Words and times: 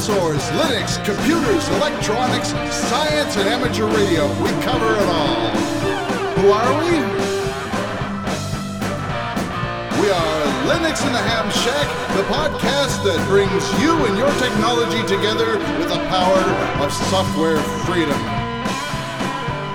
source, 0.00 0.48
Linux, 0.56 0.96
computers, 1.04 1.68
electronics, 1.76 2.48
science, 2.88 3.36
and 3.36 3.46
amateur 3.46 3.84
radio. 3.84 4.26
We 4.40 4.48
cover 4.64 4.96
it 4.96 5.04
all. 5.04 5.52
Who 6.40 6.48
are 6.48 6.72
we? 6.80 6.96
We 10.00 10.08
are 10.08 10.40
Linux 10.72 11.04
in 11.04 11.12
the 11.12 11.20
Ham 11.20 11.52
Shack, 11.52 11.84
the 12.16 12.24
podcast 12.32 13.04
that 13.04 13.20
brings 13.28 13.60
you 13.76 13.92
and 14.08 14.16
your 14.16 14.32
technology 14.40 15.04
together 15.04 15.60
with 15.76 15.92
the 15.92 16.00
power 16.08 16.40
of 16.80 16.88
software 17.12 17.60
freedom. 17.84 18.16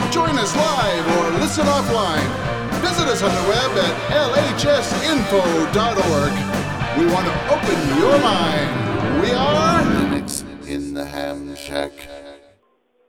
Join 0.10 0.34
us 0.42 0.56
live 0.58 1.06
or 1.22 1.38
listen 1.38 1.70
offline. 1.70 2.26
Visit 2.82 3.06
us 3.14 3.22
on 3.22 3.30
the 3.30 3.46
web 3.46 3.78
at 3.78 3.94
lhsinfo.org. 4.58 5.76
We 6.98 7.06
want 7.14 7.30
to 7.30 7.36
open 7.54 7.78
your 8.02 8.18
mind. 8.26 8.86
We 9.22 9.32
are 9.32 9.85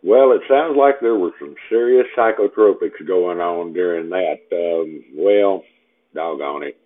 Well, 0.03 0.33
it 0.33 0.43
sounds 0.49 0.77
like 0.77 1.01
there 1.01 1.17
were 1.17 1.33
some 1.41 1.55
serious 1.69 2.07
psychotropics 2.17 3.05
going 3.07 3.41
on 3.41 3.73
during 3.73 4.09
that. 4.11 4.39
Um, 4.53 5.03
well, 5.17 5.65
doggone 6.15 6.63
it. 6.63 6.79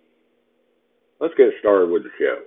Let's 1.19 1.35
get 1.35 1.49
started 1.59 1.91
with 1.91 2.03
the 2.03 2.09
show. 2.17 2.41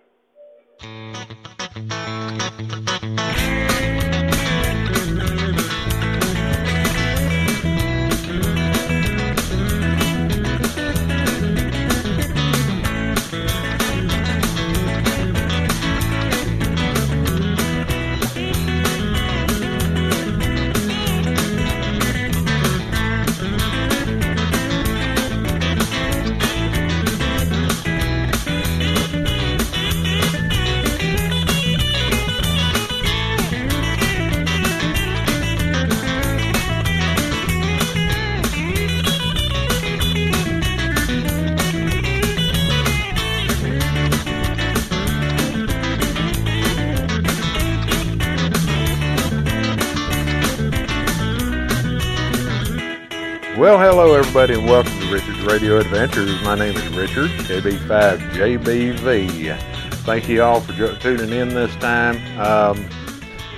Well, 53.56 53.78
hello 53.78 54.14
everybody, 54.14 54.54
and 54.54 54.64
welcome 54.64 54.98
to 54.98 55.12
Richard's 55.12 55.42
Radio 55.42 55.78
Adventures. 55.78 56.42
My 56.42 56.56
name 56.56 56.76
is 56.76 56.88
Richard, 56.88 57.30
KB5JBV. 57.42 59.56
Thank 59.98 60.28
you 60.28 60.42
all 60.42 60.60
for 60.60 60.96
tuning 60.96 61.30
in 61.30 61.50
this 61.50 61.72
time. 61.76 62.16
Um, 62.36 62.84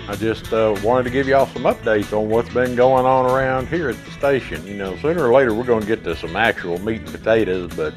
I 0.07 0.15
just 0.17 0.53
uh, 0.53 0.79
wanted 0.85 1.05
to 1.05 1.11
give 1.11 1.27
you 1.27 1.35
all 1.35 1.47
some 1.47 1.63
updates 1.63 2.13
on 2.13 2.29
what's 2.29 2.53
been 2.53 2.77
going 2.77 3.07
on 3.07 3.25
around 3.25 3.69
here 3.69 3.89
at 3.89 3.97
the 4.05 4.11
station. 4.11 4.67
You 4.67 4.77
know, 4.77 4.99
sooner 4.99 5.27
or 5.27 5.33
later 5.33 5.55
we're 5.55 5.65
going 5.65 5.81
to 5.81 5.87
get 5.87 6.05
to 6.05 6.15
some 6.15 6.37
actual 6.37 6.79
meat 6.79 7.01
and 7.01 7.11
potatoes, 7.11 7.73
but 7.75 7.95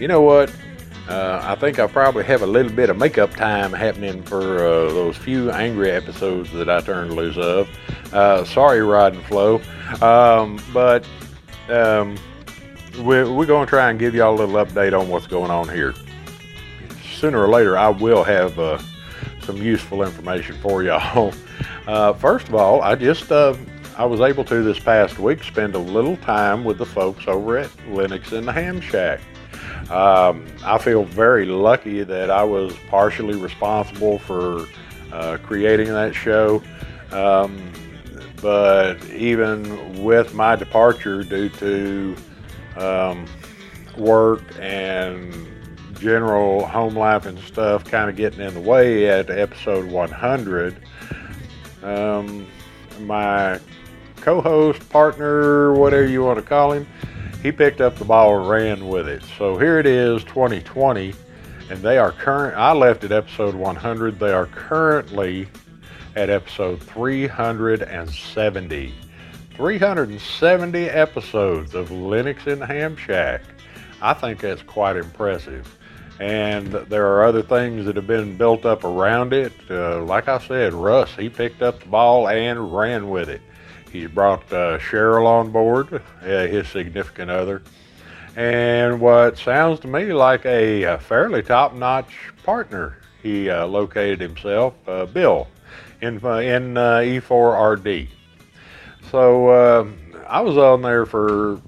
you 0.00 0.08
know 0.08 0.22
what? 0.22 0.52
Uh, 1.08 1.38
I 1.44 1.54
think 1.54 1.78
I 1.78 1.86
probably 1.86 2.24
have 2.24 2.42
a 2.42 2.46
little 2.46 2.72
bit 2.72 2.90
of 2.90 2.98
makeup 2.98 3.30
time 3.30 3.72
happening 3.72 4.24
for 4.24 4.56
uh, 4.56 4.92
those 4.92 5.16
few 5.16 5.52
angry 5.52 5.92
episodes 5.92 6.50
that 6.54 6.68
I 6.68 6.80
turned 6.80 7.14
loose 7.14 7.38
of. 7.38 7.68
Uh, 8.12 8.44
sorry, 8.44 8.80
Rod 8.80 9.14
and 9.14 9.24
Flo. 9.26 9.60
Um, 10.02 10.60
but 10.72 11.06
um, 11.70 12.16
we're, 12.98 13.30
we're 13.30 13.46
going 13.46 13.66
to 13.66 13.70
try 13.70 13.90
and 13.90 13.98
give 13.98 14.14
y'all 14.14 14.34
a 14.34 14.38
little 14.44 14.64
update 14.64 14.98
on 14.98 15.08
what's 15.08 15.26
going 15.26 15.50
on 15.50 15.68
here. 15.68 15.94
Sooner 17.14 17.42
or 17.42 17.48
later, 17.48 17.76
I 17.76 17.88
will 17.88 18.24
have 18.24 18.58
uh, 18.58 18.78
some 19.42 19.56
useful 19.56 20.02
information 20.02 20.56
for 20.60 20.82
y'all. 20.82 21.32
Uh, 21.86 22.12
first 22.12 22.48
of 22.48 22.54
all, 22.56 22.82
I 22.82 22.96
just 22.96 23.30
uh, 23.30 23.54
I 23.96 24.04
was 24.04 24.20
able 24.20 24.44
to 24.44 24.62
this 24.64 24.78
past 24.78 25.20
week 25.20 25.44
spend 25.44 25.76
a 25.76 25.78
little 25.78 26.16
time 26.16 26.64
with 26.64 26.78
the 26.78 26.84
folks 26.84 27.28
over 27.28 27.56
at 27.58 27.70
Linux 27.88 28.32
in 28.32 28.44
the 28.44 28.52
Ham 28.52 28.80
Shack. 28.80 29.20
Um, 29.88 30.44
I 30.64 30.78
feel 30.78 31.04
very 31.04 31.46
lucky 31.46 32.02
that 32.02 32.28
I 32.28 32.42
was 32.42 32.74
partially 32.88 33.36
responsible 33.36 34.18
for 34.18 34.66
uh, 35.12 35.38
creating 35.42 35.86
that 35.88 36.14
show. 36.14 36.62
Um, 37.12 37.72
but 38.46 39.04
even 39.10 40.04
with 40.04 40.32
my 40.32 40.54
departure 40.54 41.24
due 41.24 41.48
to 41.48 42.14
um, 42.76 43.26
work 43.98 44.40
and 44.60 45.48
general 45.98 46.64
home 46.64 46.96
life 46.96 47.26
and 47.26 47.36
stuff 47.40 47.82
kind 47.82 48.08
of 48.08 48.14
getting 48.14 48.38
in 48.38 48.54
the 48.54 48.60
way 48.60 49.10
at 49.10 49.30
episode 49.30 49.90
100, 49.90 50.76
um, 51.82 52.46
my 53.00 53.58
co-host, 54.18 54.88
partner, 54.90 55.72
whatever 55.72 56.06
you 56.06 56.22
want 56.22 56.38
to 56.38 56.44
call 56.44 56.70
him, 56.70 56.86
he 57.42 57.50
picked 57.50 57.80
up 57.80 57.96
the 57.96 58.04
ball 58.04 58.38
and 58.38 58.48
ran 58.48 58.86
with 58.86 59.08
it. 59.08 59.24
So 59.36 59.58
here 59.58 59.80
it 59.80 59.86
is, 59.86 60.22
2020, 60.22 61.12
and 61.68 61.82
they 61.82 61.98
are 61.98 62.12
current. 62.12 62.56
I 62.56 62.70
left 62.74 63.02
at 63.02 63.10
episode 63.10 63.56
100. 63.56 64.20
They 64.20 64.32
are 64.32 64.46
currently 64.46 65.48
at 66.16 66.30
episode 66.30 66.82
370. 66.82 68.94
370 69.54 70.88
episodes 70.88 71.74
of 71.74 71.90
Linux 71.90 72.46
in 72.46 72.58
the 72.58 72.66
Ham 72.66 72.96
Shack. 72.96 73.42
I 74.00 74.14
think 74.14 74.40
that's 74.40 74.62
quite 74.62 74.96
impressive. 74.96 75.76
And 76.18 76.72
there 76.72 77.06
are 77.06 77.24
other 77.24 77.42
things 77.42 77.84
that 77.84 77.96
have 77.96 78.06
been 78.06 78.38
built 78.38 78.64
up 78.64 78.84
around 78.84 79.34
it. 79.34 79.52
Uh, 79.70 80.02
like 80.02 80.28
I 80.28 80.38
said, 80.38 80.72
Russ, 80.72 81.14
he 81.14 81.28
picked 81.28 81.60
up 81.60 81.80
the 81.80 81.88
ball 81.88 82.28
and 82.28 82.74
ran 82.74 83.10
with 83.10 83.28
it. 83.28 83.42
He 83.92 84.06
brought 84.06 84.50
uh, 84.52 84.78
Cheryl 84.78 85.26
on 85.26 85.50
board, 85.50 86.02
uh, 86.22 86.26
his 86.26 86.68
significant 86.68 87.30
other, 87.30 87.62
and 88.34 89.00
what 89.00 89.38
sounds 89.38 89.80
to 89.80 89.88
me 89.88 90.12
like 90.12 90.44
a, 90.44 90.98
fairly 90.98 91.42
top 91.42 91.74
notch 91.74 92.14
partner. 92.42 92.98
He 93.22 93.48
uh, 93.48 93.66
located 93.66 94.20
himself, 94.20 94.74
uh, 94.86 95.06
Bill 95.06 95.48
in 96.00 96.24
uh, 96.24 96.36
in 96.36 96.76
uh, 96.76 96.98
E4RD. 96.98 98.08
So 99.10 99.48
uh, 99.48 99.86
I 100.26 100.40
was 100.40 100.56
on 100.56 100.82
there 100.82 101.06
for 101.06 101.60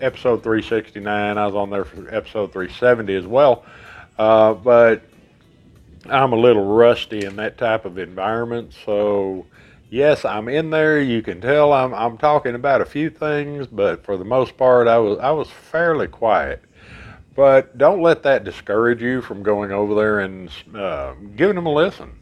episode 0.00 0.42
369. 0.42 1.38
I 1.38 1.46
was 1.46 1.54
on 1.54 1.70
there 1.70 1.84
for 1.84 2.14
episode 2.14 2.52
370 2.52 3.14
as 3.14 3.26
well. 3.26 3.64
Uh, 4.18 4.54
but 4.54 5.02
I'm 6.06 6.32
a 6.32 6.36
little 6.36 6.64
rusty 6.64 7.24
in 7.24 7.36
that 7.36 7.58
type 7.58 7.84
of 7.84 7.98
environment. 7.98 8.74
So 8.84 9.46
yes, 9.90 10.24
I'm 10.24 10.48
in 10.48 10.70
there. 10.70 11.00
You 11.00 11.22
can 11.22 11.40
tell 11.40 11.72
I'm 11.72 11.94
I'm 11.94 12.18
talking 12.18 12.54
about 12.54 12.80
a 12.80 12.86
few 12.86 13.10
things, 13.10 13.66
but 13.66 14.04
for 14.04 14.16
the 14.16 14.24
most 14.24 14.56
part, 14.56 14.86
I 14.86 14.98
was 14.98 15.18
I 15.18 15.30
was 15.30 15.50
fairly 15.50 16.08
quiet. 16.08 16.62
But 17.34 17.76
don't 17.78 18.00
let 18.00 18.22
that 18.22 18.44
discourage 18.44 19.02
you 19.02 19.20
from 19.20 19.42
going 19.42 19.72
over 19.72 19.94
there 19.96 20.20
and 20.20 20.48
uh, 20.72 21.14
giving 21.34 21.56
them 21.56 21.66
a 21.66 21.72
listen 21.72 22.12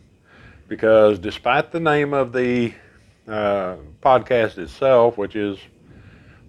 because 0.68 1.18
despite 1.18 1.72
the 1.72 1.80
name 1.80 2.12
of 2.14 2.32
the 2.32 2.72
uh, 3.28 3.76
podcast 4.00 4.58
itself, 4.58 5.16
which 5.16 5.36
is 5.36 5.58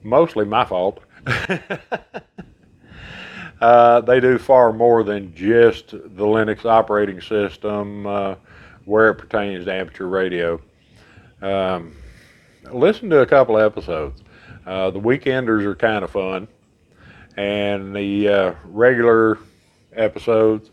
mostly 0.02 0.46
my 0.46 0.66
fault, 0.66 1.00
uh, 3.62 4.02
they 4.02 4.20
do 4.20 4.38
far 4.38 4.74
more 4.74 5.04
than 5.04 5.34
just 5.36 5.92
the 5.92 6.26
Linux 6.26 6.66
operating 6.66 7.22
system 7.22 8.06
uh, 8.06 8.36
where 8.86 9.10
it 9.10 9.16
pertains 9.16 9.66
to 9.66 9.74
amateur 9.74 10.06
radio. 10.06 10.60
Um, 11.42 11.96
listen 12.72 13.10
to 13.10 13.20
a 13.20 13.26
couple 13.26 13.58
episodes. 13.58 14.22
Uh, 14.66 14.92
the 14.92 15.00
weekenders 15.00 15.64
are 15.66 15.76
kind 15.76 16.04
of 16.04 16.12
fun, 16.12 16.48
and 17.36 17.96
the 17.96 18.28
uh, 18.28 18.54
regular 18.66 19.40
episodes 19.94 20.72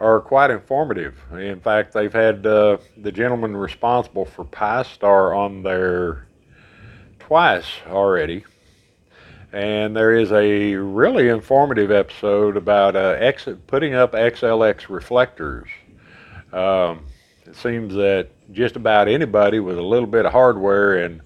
are 0.00 0.20
quite 0.20 0.50
informative. 0.50 1.14
In 1.32 1.60
fact, 1.60 1.92
they've 1.92 2.12
had 2.12 2.46
uh, 2.46 2.78
the 2.96 3.12
gentleman 3.12 3.54
responsible 3.54 4.24
for 4.24 4.44
Pi-Star 4.44 5.34
on 5.34 5.62
there 5.62 6.26
twice 7.18 7.66
already. 7.86 8.44
And 9.52 9.94
there 9.94 10.12
is 10.12 10.32
a 10.32 10.74
really 10.76 11.28
informative 11.28 11.90
episode 11.90 12.56
about 12.56 12.96
uh, 12.96 13.32
putting 13.66 13.94
up 13.94 14.12
XLX 14.12 14.88
reflectors. 14.88 15.68
Um, 16.52 17.04
it 17.44 17.56
seems 17.56 17.94
that 17.94 18.28
just 18.52 18.76
about 18.76 19.06
anybody 19.06 19.60
with 19.60 19.78
a 19.78 19.82
little 19.82 20.06
bit 20.06 20.24
of 20.24 20.32
hardware 20.32 21.04
and 21.04 21.20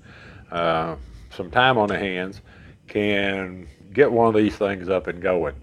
uh, 0.51 0.97
some 1.31 1.51
time 1.51 1.79
on 1.79 1.89
their 1.89 1.99
hands 1.99 2.41
can 2.89 3.69
get 3.93 4.11
one 4.11 4.29
of 4.29 4.35
these 4.35 4.57
things 4.57 4.89
up 4.89 5.07
and 5.07 5.23
going. 5.23 5.55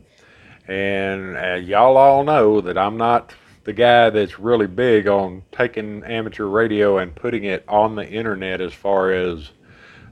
And 0.68 1.38
uh, 1.38 1.56
y'all 1.56 1.98
all 1.98 2.24
know 2.24 2.62
that 2.62 2.78
I'm 2.78 2.98
not 2.98 3.34
the 3.64 3.74
guy 3.74 4.10
that's 4.10 4.40
really 4.40 4.68
big 4.68 5.08
on 5.08 5.44
taking 5.52 6.04
amateur 6.04 6.46
radio 6.46 6.98
and 6.98 7.14
putting 7.14 7.44
it 7.44 7.64
on 7.68 7.96
the 7.96 8.08
internet 8.08 8.62
as 8.62 8.74
far 8.74 9.12
as 9.12 9.52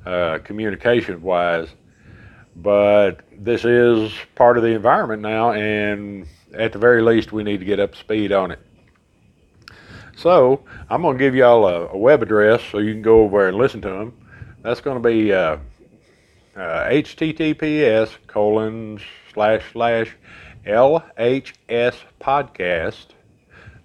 uh, 0.06 0.40
communication 0.44 1.22
wise. 1.22 1.68
But 2.56 3.22
this 3.32 3.64
is 3.64 4.12
part 4.36 4.58
of 4.58 4.64
the 4.64 4.70
environment 4.70 5.22
now, 5.22 5.54
and 5.54 6.28
at 6.54 6.74
the 6.74 6.80
very 6.80 7.02
least, 7.02 7.32
we 7.32 7.44
need 7.44 7.60
to 7.60 7.66
get 7.66 7.80
up 7.80 7.94
to 7.94 7.98
speed 7.98 8.32
on 8.32 8.52
it. 8.52 8.60
So 10.16 10.66
I'm 10.90 11.02
going 11.02 11.18
to 11.18 11.24
give 11.24 11.36
y'all 11.36 11.66
a, 11.66 11.88
a, 11.88 11.98
web 11.98 12.22
address 12.22 12.62
so 12.70 12.80
you 12.80 12.92
can 12.92 13.02
go 13.02 13.22
over 13.22 13.48
and 13.48 13.56
listen 13.56 13.82
to 13.82 13.90
them. 13.90 14.28
That's 14.62 14.82
going 14.82 15.02
to 15.02 15.10
be 15.10 15.32
uh, 15.32 15.58
uh, 16.60 16.90
https 16.90 18.18
colon 18.28 19.00
slash 19.34 19.64
slash 19.72 20.16
lhs 20.66 21.96
podcast 22.20 23.08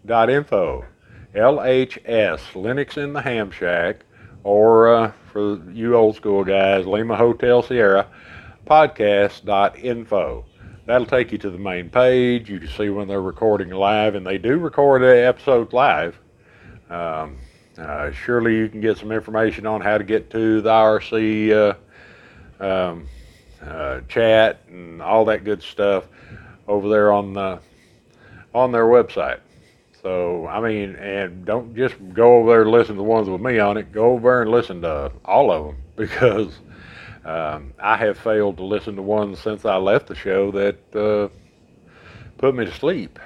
dot 0.05 0.29
info. 0.29 0.85
Lhs 1.35 2.41
linux 2.53 2.97
in 2.97 3.13
the 3.13 3.23
ham 3.23 3.51
shack 3.51 4.05
or 4.43 4.93
uh, 4.93 5.13
for 5.33 5.61
you 5.71 5.95
old 5.95 6.17
school 6.17 6.45
guys 6.45 6.87
lima 6.87 7.17
hotel 7.17 7.63
sierra 7.63 8.09
podcast 8.67 9.45
dot 9.45 9.79
info. 9.79 10.45
That'll 10.87 11.07
take 11.07 11.33
you 11.33 11.39
to 11.39 11.51
the 11.51 11.59
main 11.59 11.89
page. 11.89 12.51
You 12.51 12.59
can 12.59 12.69
see 12.69 12.91
when 12.91 13.09
they're 13.09 13.23
recording 13.23 13.71
live 13.71 14.15
and 14.15 14.27
they 14.27 14.37
do 14.37 14.59
record 14.59 15.03
the 15.03 15.27
episode 15.27 15.73
live. 15.73 16.19
Um, 16.91 17.39
uh, 17.79 18.11
surely 18.13 18.57
you 18.57 18.69
can 18.69 18.81
get 18.81 18.99
some 18.99 19.11
information 19.11 19.67
on 19.67 19.81
how 19.81 19.97
to 19.97 20.05
get 20.05 20.31
to 20.31 20.61
the 20.61 20.71
IRC 20.71 21.53
uh, 21.53 21.75
um, 22.61 23.07
uh, 23.63 24.01
chat 24.09 24.61
and 24.69 25.01
all 25.01 25.25
that 25.27 25.45
good 25.45 25.63
stuff 25.63 26.05
over 26.69 26.89
there 26.89 27.13
on 27.13 27.33
the 27.33 27.61
on 28.55 28.73
their 28.73 28.85
website. 28.85 29.41
So 30.03 30.47
I 30.47 30.61
mean, 30.61 30.97
and 30.97 31.45
don't 31.45 31.75
just 31.75 31.95
go 32.13 32.37
over 32.37 32.51
there 32.51 32.63
and 32.63 32.71
listen 32.71 32.95
to 32.95 32.99
the 32.99 33.03
ones 33.03 33.29
with 33.29 33.41
me 33.41 33.59
on 33.59 33.77
it. 33.77 33.93
Go 33.93 34.13
over 34.13 34.31
there 34.31 34.43
and 34.43 34.51
listen 34.51 34.83
to 34.83 35.13
all 35.25 35.51
of 35.51 35.67
them 35.67 35.77
because 35.97 36.59
um, 37.25 37.73
I 37.79 37.97
have 37.97 38.19
failed 38.19 38.59
to 38.59 38.65
listen 38.65 38.97
to 38.97 39.03
ones 39.03 39.39
since 39.39 39.65
I 39.65 39.77
left 39.77 40.09
the 40.09 40.15
show 40.15 40.51
that 40.53 40.97
uh, 40.97 41.29
put 42.39 42.55
me 42.55 42.65
to 42.67 42.73
sleep. 42.73 43.19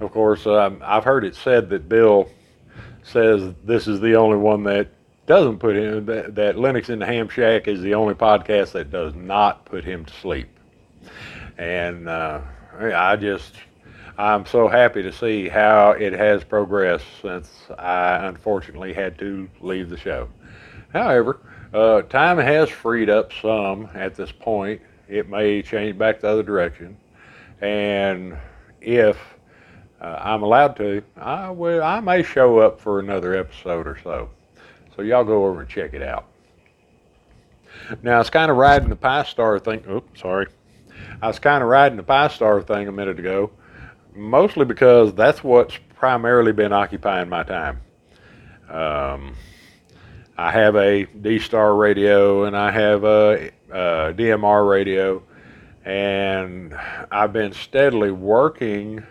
Of 0.00 0.10
course, 0.10 0.46
um, 0.46 0.82
I've 0.84 1.04
heard 1.04 1.24
it 1.24 1.34
said 1.34 1.70
that 1.70 1.88
Bill 1.88 2.28
says 3.02 3.54
this 3.64 3.86
is 3.86 4.00
the 4.00 4.16
only 4.16 4.36
one 4.36 4.64
that 4.64 4.88
doesn't 5.26 5.58
put 5.58 5.76
him 5.76 6.04
that, 6.06 6.34
that 6.34 6.56
Linux 6.56 6.90
in 6.90 6.98
the 6.98 7.06
Ham 7.06 7.28
Shack 7.28 7.68
is 7.68 7.80
the 7.80 7.94
only 7.94 8.14
podcast 8.14 8.72
that 8.72 8.90
does 8.90 9.14
not 9.14 9.64
put 9.64 9.84
him 9.84 10.04
to 10.04 10.14
sleep. 10.14 10.48
And 11.56 12.08
uh, 12.08 12.40
I 12.78 13.16
just 13.16 13.54
I'm 14.16 14.46
so 14.46 14.68
happy 14.68 15.02
to 15.02 15.12
see 15.12 15.48
how 15.48 15.90
it 15.90 16.12
has 16.12 16.44
progressed 16.44 17.06
since 17.20 17.50
I 17.76 18.26
unfortunately 18.26 18.92
had 18.92 19.18
to 19.18 19.48
leave 19.60 19.90
the 19.90 19.96
show. 19.96 20.28
However, 20.92 21.40
uh, 21.72 22.02
time 22.02 22.38
has 22.38 22.68
freed 22.68 23.10
up 23.10 23.32
some 23.42 23.88
at 23.94 24.14
this 24.14 24.30
point. 24.30 24.80
It 25.08 25.28
may 25.28 25.62
change 25.62 25.98
back 25.98 26.20
the 26.20 26.28
other 26.28 26.44
direction. 26.44 26.96
And 27.60 28.38
if 28.80 29.18
uh, 30.00 30.18
I'm 30.20 30.44
allowed 30.44 30.76
to, 30.76 31.02
I 31.16 31.50
will. 31.50 31.82
I 31.82 31.98
may 31.98 32.22
show 32.22 32.58
up 32.58 32.80
for 32.80 33.00
another 33.00 33.34
episode 33.34 33.88
or 33.88 33.98
so. 34.04 34.30
So 34.94 35.02
y'all 35.02 35.24
go 35.24 35.46
over 35.46 35.60
and 35.60 35.68
check 35.68 35.94
it 35.94 36.02
out. 36.02 36.26
Now 38.02 38.20
it's 38.20 38.30
kind 38.30 38.50
of 38.50 38.56
riding 38.56 38.88
the 38.88 38.96
Pi-Star 38.96 39.58
thing. 39.58 39.84
Oops, 39.88 40.20
sorry. 40.20 40.46
I 41.20 41.26
was 41.26 41.38
kind 41.38 41.62
of 41.62 41.68
riding 41.68 41.96
the 41.96 42.04
Pi-Star 42.04 42.62
thing 42.62 42.86
a 42.86 42.92
minute 42.92 43.18
ago, 43.18 43.50
mostly 44.14 44.64
because 44.64 45.12
that's 45.14 45.42
what's 45.42 45.76
primarily 45.96 46.52
been 46.52 46.72
occupying 46.72 47.28
my 47.28 47.42
time. 47.42 47.80
Um, 48.68 49.34
I 50.36 50.50
have 50.52 50.76
a 50.76 51.04
D 51.04 51.38
Star 51.38 51.74
radio 51.74 52.44
and 52.44 52.56
I 52.56 52.70
have 52.70 53.04
a, 53.04 53.50
a 53.70 54.14
DMR 54.14 54.68
radio, 54.68 55.22
and 55.84 56.74
I've 57.10 57.32
been 57.32 57.52
steadily 57.52 58.10
working 58.12 59.04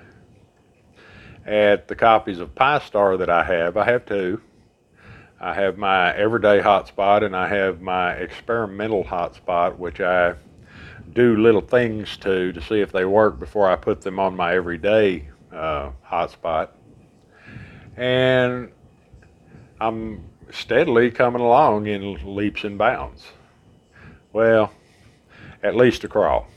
at 1.46 1.90
the 1.90 1.96
copies 1.96 2.40
of 2.40 2.56
Pi-Star 2.56 3.18
that 3.18 3.30
I 3.30 3.44
have. 3.44 3.76
I 3.76 3.84
have 3.86 4.06
two. 4.06 4.42
I 5.44 5.54
have 5.56 5.78
my 5.78 6.16
everyday 6.16 6.62
hotspot 6.62 7.22
and 7.22 7.36
I 7.36 7.50
have 7.50 7.82
my 7.82 8.14
experimental 8.14 9.04
hotspot, 9.04 9.78
which 9.78 10.00
I 10.00 10.36
do 11.12 11.36
little 11.36 11.60
things 11.60 12.16
to 12.20 12.54
to 12.54 12.62
see 12.62 12.80
if 12.80 12.94
they 12.94 13.04
work 13.04 13.40
before 13.40 13.70
I 13.70 13.76
put 13.76 14.00
them 14.00 14.20
on 14.20 14.38
my 14.38 14.56
everyday 14.56 15.28
uh, 15.52 15.92
hotspot. 16.10 16.70
And 17.98 18.72
I'm 19.82 20.24
steadily 20.50 21.12
coming 21.12 21.42
along 21.42 21.88
in 21.88 22.36
leaps 22.36 22.64
and 22.64 22.78
bounds. 22.78 23.26
Well, 24.32 24.72
at 25.62 25.76
least 25.76 26.06
a 26.06 26.08
crawl. 26.08 26.48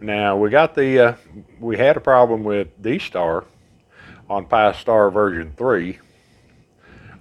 Now 0.00 0.36
we 0.36 0.50
got 0.50 0.74
the 0.74 0.98
uh, 0.98 1.14
we 1.60 1.78
had 1.78 1.96
a 1.96 2.00
problem 2.00 2.42
with 2.42 2.82
D 2.82 2.98
Star 2.98 3.44
on 4.28 4.46
Pi-Star 4.46 5.12
version 5.12 5.52
three, 5.56 6.00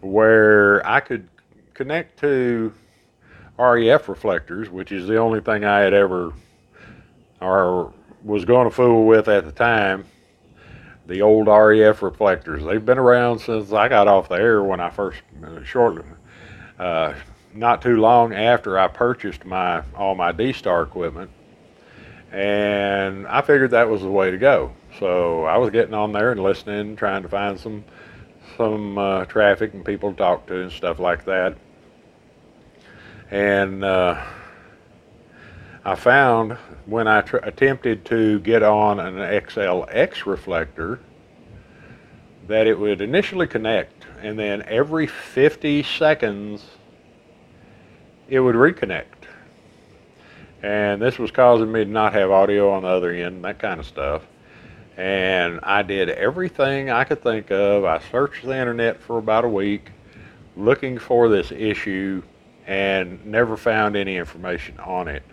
where 0.04 0.86
I 0.86 1.00
could 1.00 1.28
connect 1.74 2.20
to 2.20 2.74
REF 3.58 4.10
reflectors, 4.10 4.70
which 4.70 4.92
is 4.92 5.08
the 5.08 5.18
only 5.18 5.42
thing 5.42 5.64
I 5.66 5.80
had 5.80 5.94
ever 5.94 6.34
or 7.42 7.94
was 8.24 8.46
going 8.46 8.70
to 8.70 8.76
fool 8.76 9.06
with 9.06 9.28
at 9.28 9.46
the 9.46 9.52
time. 9.52 10.06
The 11.06 11.22
old 11.22 11.48
REF 11.48 12.02
reflectors. 12.02 12.64
They've 12.64 12.86
been 12.86 12.98
around 12.98 13.40
since 13.40 13.74
I 13.74 13.90
got 13.90 14.08
off 14.08 14.30
the 14.30 14.36
air 14.36 14.64
when 14.64 14.80
I 14.80 14.90
first 14.90 15.22
uh, 15.44 15.62
shortly, 15.64 16.06
uh, 16.80 17.14
not 17.54 17.82
too 17.82 17.98
long 17.98 18.34
after 18.34 18.80
I 18.80 18.88
purchased 18.88 19.44
my 19.44 19.84
all 19.96 20.16
my 20.16 20.32
D 20.32 20.54
Star 20.54 20.84
equipment 20.84 21.30
and 22.34 23.28
I 23.28 23.42
figured 23.42 23.72
that 23.72 23.88
was 23.88 24.02
the 24.02 24.10
way 24.10 24.32
to 24.32 24.38
go. 24.38 24.74
So 25.00 25.46
I 25.46 25.58
was 25.58 25.70
getting 25.70 25.94
on 25.94 26.12
there 26.12 26.32
and 26.32 26.42
listening, 26.42 26.96
trying 26.96 27.22
to 27.22 27.30
find 27.30 27.60
some 27.60 27.86
some 28.58 28.98
uh, 28.98 29.26
traffic 29.26 29.74
and 29.74 29.84
people 29.84 30.12
to 30.12 30.18
talk 30.18 30.46
to 30.48 30.62
and 30.62 30.72
stuff 30.72 31.00
like 31.00 31.26
that. 31.26 31.58
And 33.32 33.84
uh, 33.84 34.24
I 35.84 35.96
found 35.96 36.54
when 36.86 37.08
I 37.08 37.22
tr- 37.22 37.38
attempted 37.38 38.06
to 38.06 38.40
get 38.40 38.64
on 38.64 39.00
an 39.00 39.16
XLX 39.16 40.26
reflector 40.26 41.00
that 42.48 42.68
it 42.68 42.78
would 42.78 43.02
initially 43.02 43.48
connect, 43.48 44.06
and 44.22 44.38
then 44.38 44.64
every 44.64 45.08
50 45.08 45.84
seconds 45.84 46.64
it 48.28 48.40
would 48.40 48.56
reconnect 48.56 49.24
and 50.64 51.02
this 51.02 51.20
was 51.20 51.30
causing 51.30 51.70
me 51.70 51.84
to 51.84 51.90
not 51.90 52.14
have 52.14 52.32
audio 52.32 52.72
on 52.72 52.84
the 52.84 52.88
other 52.88 53.12
end, 53.12 53.44
that 53.44 53.60
kind 53.60 53.82
of 53.82 53.86
stuff. 53.86 54.24
And 54.98 55.60
I 55.64 55.82
did 55.82 56.10
everything 56.10 56.90
I 56.90 57.04
could 57.04 57.24
think 57.24 57.52
of. 57.52 57.84
I 57.84 58.00
searched 58.12 58.46
the 58.46 58.58
internet 58.58 59.02
for 59.02 59.18
about 59.18 59.44
a 59.46 59.50
week 59.50 59.92
looking 60.56 61.00
for 61.00 61.30
this 61.30 61.52
issue 61.52 62.22
and 62.68 63.26
never 63.26 63.58
found 63.58 63.96
any 63.96 64.18
information 64.18 64.80
on 64.80 65.08
it. 65.08 65.24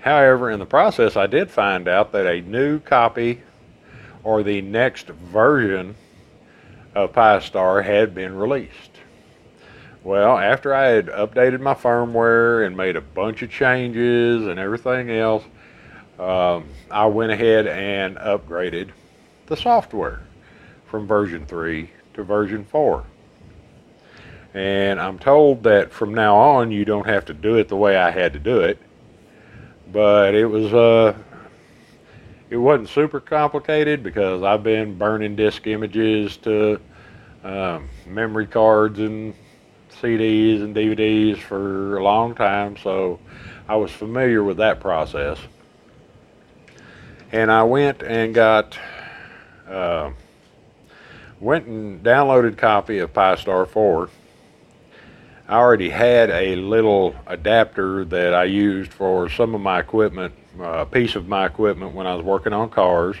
However, 0.00 0.50
in 0.50 0.58
the 0.58 0.66
process, 0.66 1.16
I 1.16 1.26
did 1.26 1.50
find 1.50 1.88
out 1.88 2.12
that 2.12 2.26
a 2.26 2.40
new 2.40 2.80
copy 2.80 3.42
or 4.22 4.42
the 4.42 4.60
next 4.60 5.06
version 5.06 5.94
of 6.94 7.12
Pi-Star 7.12 7.82
had 7.82 8.14
been 8.14 8.34
released. 8.36 8.90
Well, 10.02 10.38
after 10.38 10.72
I 10.74 10.86
had 10.86 11.06
updated 11.06 11.60
my 11.60 11.74
firmware 11.74 12.64
and 12.66 12.76
made 12.76 12.96
a 12.96 13.00
bunch 13.00 13.42
of 13.42 13.50
changes 13.50 14.46
and 14.46 14.58
everything 14.58 15.10
else, 15.10 15.42
um, 16.18 16.68
I 16.90 17.06
went 17.06 17.32
ahead 17.32 17.66
and 17.66 18.16
upgraded 18.16 18.90
the 19.46 19.56
software 19.56 20.20
from 20.86 21.06
version 21.06 21.46
3 21.46 21.90
to 22.14 22.22
version 22.22 22.64
4. 22.64 23.04
And 24.54 25.00
I'm 25.00 25.18
told 25.18 25.64
that 25.64 25.92
from 25.92 26.14
now 26.14 26.36
on 26.36 26.70
you 26.70 26.84
don't 26.84 27.06
have 27.06 27.26
to 27.26 27.34
do 27.34 27.56
it 27.56 27.68
the 27.68 27.76
way 27.76 27.96
I 27.96 28.10
had 28.10 28.32
to 28.32 28.38
do 28.38 28.60
it. 28.60 28.78
But 29.92 30.34
it 30.34 30.46
was 30.46 30.72
uh 30.72 31.14
it 32.48 32.56
wasn't 32.56 32.88
super 32.88 33.20
complicated 33.20 34.02
because 34.02 34.42
I've 34.42 34.62
been 34.62 34.96
burning 34.96 35.34
disk 35.34 35.66
images 35.66 36.36
to 36.38 36.80
um, 37.42 37.88
memory 38.06 38.46
cards 38.46 38.98
and 38.98 39.34
CDs 40.00 40.62
and 40.62 40.74
DVDs 40.74 41.38
for 41.38 41.96
a 41.96 42.02
long 42.02 42.34
time, 42.34 42.76
so 42.76 43.18
I 43.68 43.76
was 43.76 43.90
familiar 43.90 44.44
with 44.44 44.58
that 44.58 44.80
process. 44.80 45.38
And 47.32 47.50
I 47.50 47.64
went 47.64 48.02
and 48.02 48.34
got, 48.34 48.78
uh, 49.68 50.10
went 51.40 51.66
and 51.66 52.02
downloaded 52.02 52.56
copy 52.56 52.98
of 53.00 53.12
Pi-Star 53.12 53.66
4. 53.66 54.08
I 55.48 55.54
already 55.54 55.90
had 55.90 56.30
a 56.30 56.56
little 56.56 57.14
adapter 57.26 58.04
that 58.06 58.34
I 58.34 58.44
used 58.44 58.92
for 58.92 59.28
some 59.28 59.54
of 59.54 59.60
my 59.60 59.80
equipment, 59.80 60.34
a 60.58 60.62
uh, 60.62 60.84
piece 60.84 61.14
of 61.16 61.28
my 61.28 61.46
equipment 61.46 61.94
when 61.94 62.06
I 62.06 62.14
was 62.14 62.24
working 62.24 62.52
on 62.52 62.70
cars, 62.70 63.16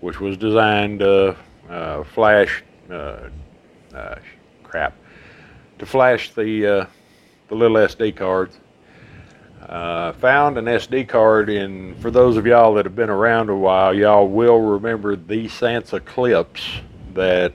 which 0.00 0.20
was 0.20 0.36
designed 0.36 1.00
to 1.00 1.36
uh, 1.68 2.04
flash 2.04 2.62
uh, 2.90 3.28
uh, 3.94 4.16
crap 4.62 4.94
to 5.78 5.86
flash 5.86 6.30
the 6.34 6.66
uh, 6.66 6.86
the 7.48 7.54
little 7.54 7.76
SD 7.76 8.14
cards. 8.16 8.59
Uh, 9.68 10.12
found 10.14 10.56
an 10.56 10.64
SD 10.64 11.06
card 11.06 11.50
in. 11.50 11.94
For 11.96 12.10
those 12.10 12.36
of 12.36 12.46
y'all 12.46 12.74
that 12.74 12.86
have 12.86 12.96
been 12.96 13.10
around 13.10 13.50
a 13.50 13.56
while, 13.56 13.94
y'all 13.94 14.26
will 14.26 14.58
remember 14.58 15.16
the 15.16 15.46
Sansa 15.48 16.02
clips 16.02 16.66
that 17.12 17.52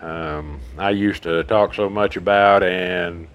um, 0.00 0.60
I 0.78 0.90
used 0.90 1.24
to 1.24 1.42
talk 1.44 1.74
so 1.74 1.90
much 1.90 2.16
about, 2.16 2.62
and 2.62 3.26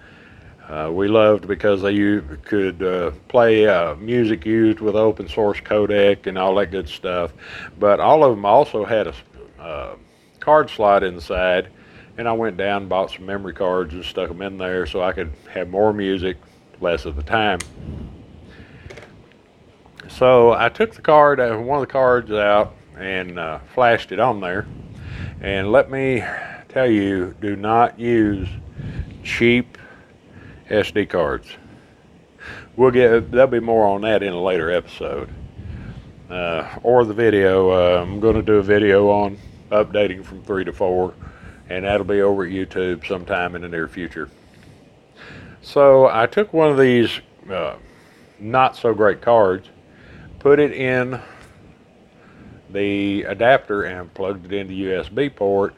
uh, 0.69 0.89
we 0.91 1.09
loved 1.09 1.49
because 1.49 1.81
they 1.81 1.91
u- 1.91 2.39
could 2.45 2.81
uh, 2.81 3.11
play 3.27 3.67
uh, 3.67 3.95
music 3.95 4.45
used 4.45 4.79
with 4.79 4.95
open 4.95 5.27
source 5.27 5.59
codec 5.59 6.27
and 6.27 6.37
all 6.37 6.55
that 6.55 6.71
good 6.71 6.87
stuff. 6.87 7.33
But 7.77 7.99
all 7.99 8.23
of 8.23 8.33
them 8.33 8.45
also 8.45 8.85
had 8.85 9.07
a 9.07 9.13
uh, 9.59 9.95
card 10.39 10.69
slot 10.69 11.03
inside, 11.03 11.67
and 12.17 12.25
I 12.25 12.31
went 12.31 12.55
down 12.55 12.87
bought 12.87 13.11
some 13.11 13.25
memory 13.25 13.53
cards 13.53 13.93
and 13.93 14.05
stuck 14.05 14.29
them 14.29 14.41
in 14.41 14.57
there 14.57 14.85
so 14.85 15.03
I 15.03 15.11
could 15.11 15.33
have 15.49 15.67
more 15.69 15.91
music 15.91 16.37
less 16.81 17.05
of 17.05 17.15
the 17.15 17.23
time. 17.23 17.59
So 20.09 20.51
I 20.51 20.69
took 20.69 20.93
the 20.93 21.01
card, 21.01 21.39
uh, 21.39 21.55
one 21.57 21.81
of 21.81 21.87
the 21.87 21.91
cards 21.91 22.31
out, 22.31 22.75
and 22.97 23.39
uh, 23.39 23.59
flashed 23.73 24.11
it 24.11 24.19
on 24.19 24.41
there. 24.41 24.67
And 25.39 25.71
let 25.71 25.89
me 25.89 26.23
tell 26.69 26.89
you, 26.89 27.35
do 27.39 27.55
not 27.55 27.99
use 27.99 28.47
cheap 29.23 29.77
SD 30.69 31.09
cards. 31.09 31.47
We'll 32.75 32.91
get 32.91 33.31
there'll 33.31 33.47
be 33.47 33.59
more 33.59 33.85
on 33.85 34.01
that 34.01 34.23
in 34.23 34.33
a 34.33 34.41
later 34.41 34.71
episode, 34.71 35.29
uh, 36.29 36.77
or 36.83 37.05
the 37.05 37.13
video. 37.13 37.69
Uh, 37.71 38.01
I'm 38.01 38.19
going 38.19 38.35
to 38.35 38.41
do 38.41 38.55
a 38.55 38.63
video 38.63 39.09
on 39.09 39.37
updating 39.71 40.23
from 40.23 40.43
three 40.43 40.63
to 40.65 40.73
four, 40.73 41.13
and 41.69 41.85
that'll 41.85 42.05
be 42.05 42.21
over 42.21 42.45
at 42.45 42.51
YouTube 42.51 43.05
sometime 43.07 43.55
in 43.55 43.61
the 43.61 43.69
near 43.69 43.87
future. 43.87 44.29
So 45.61 46.07
I 46.07 46.25
took 46.25 46.53
one 46.53 46.69
of 46.69 46.77
these 46.77 47.21
uh, 47.49 47.75
not 48.39 48.75
so 48.75 48.93
great 48.93 49.21
cards, 49.21 49.69
put 50.39 50.59
it 50.59 50.71
in 50.71 51.19
the 52.71 53.23
adapter 53.23 53.83
and 53.83 54.11
plugged 54.13 54.51
it 54.51 54.53
into 54.53 54.73
USB 54.73 55.33
port, 55.33 55.75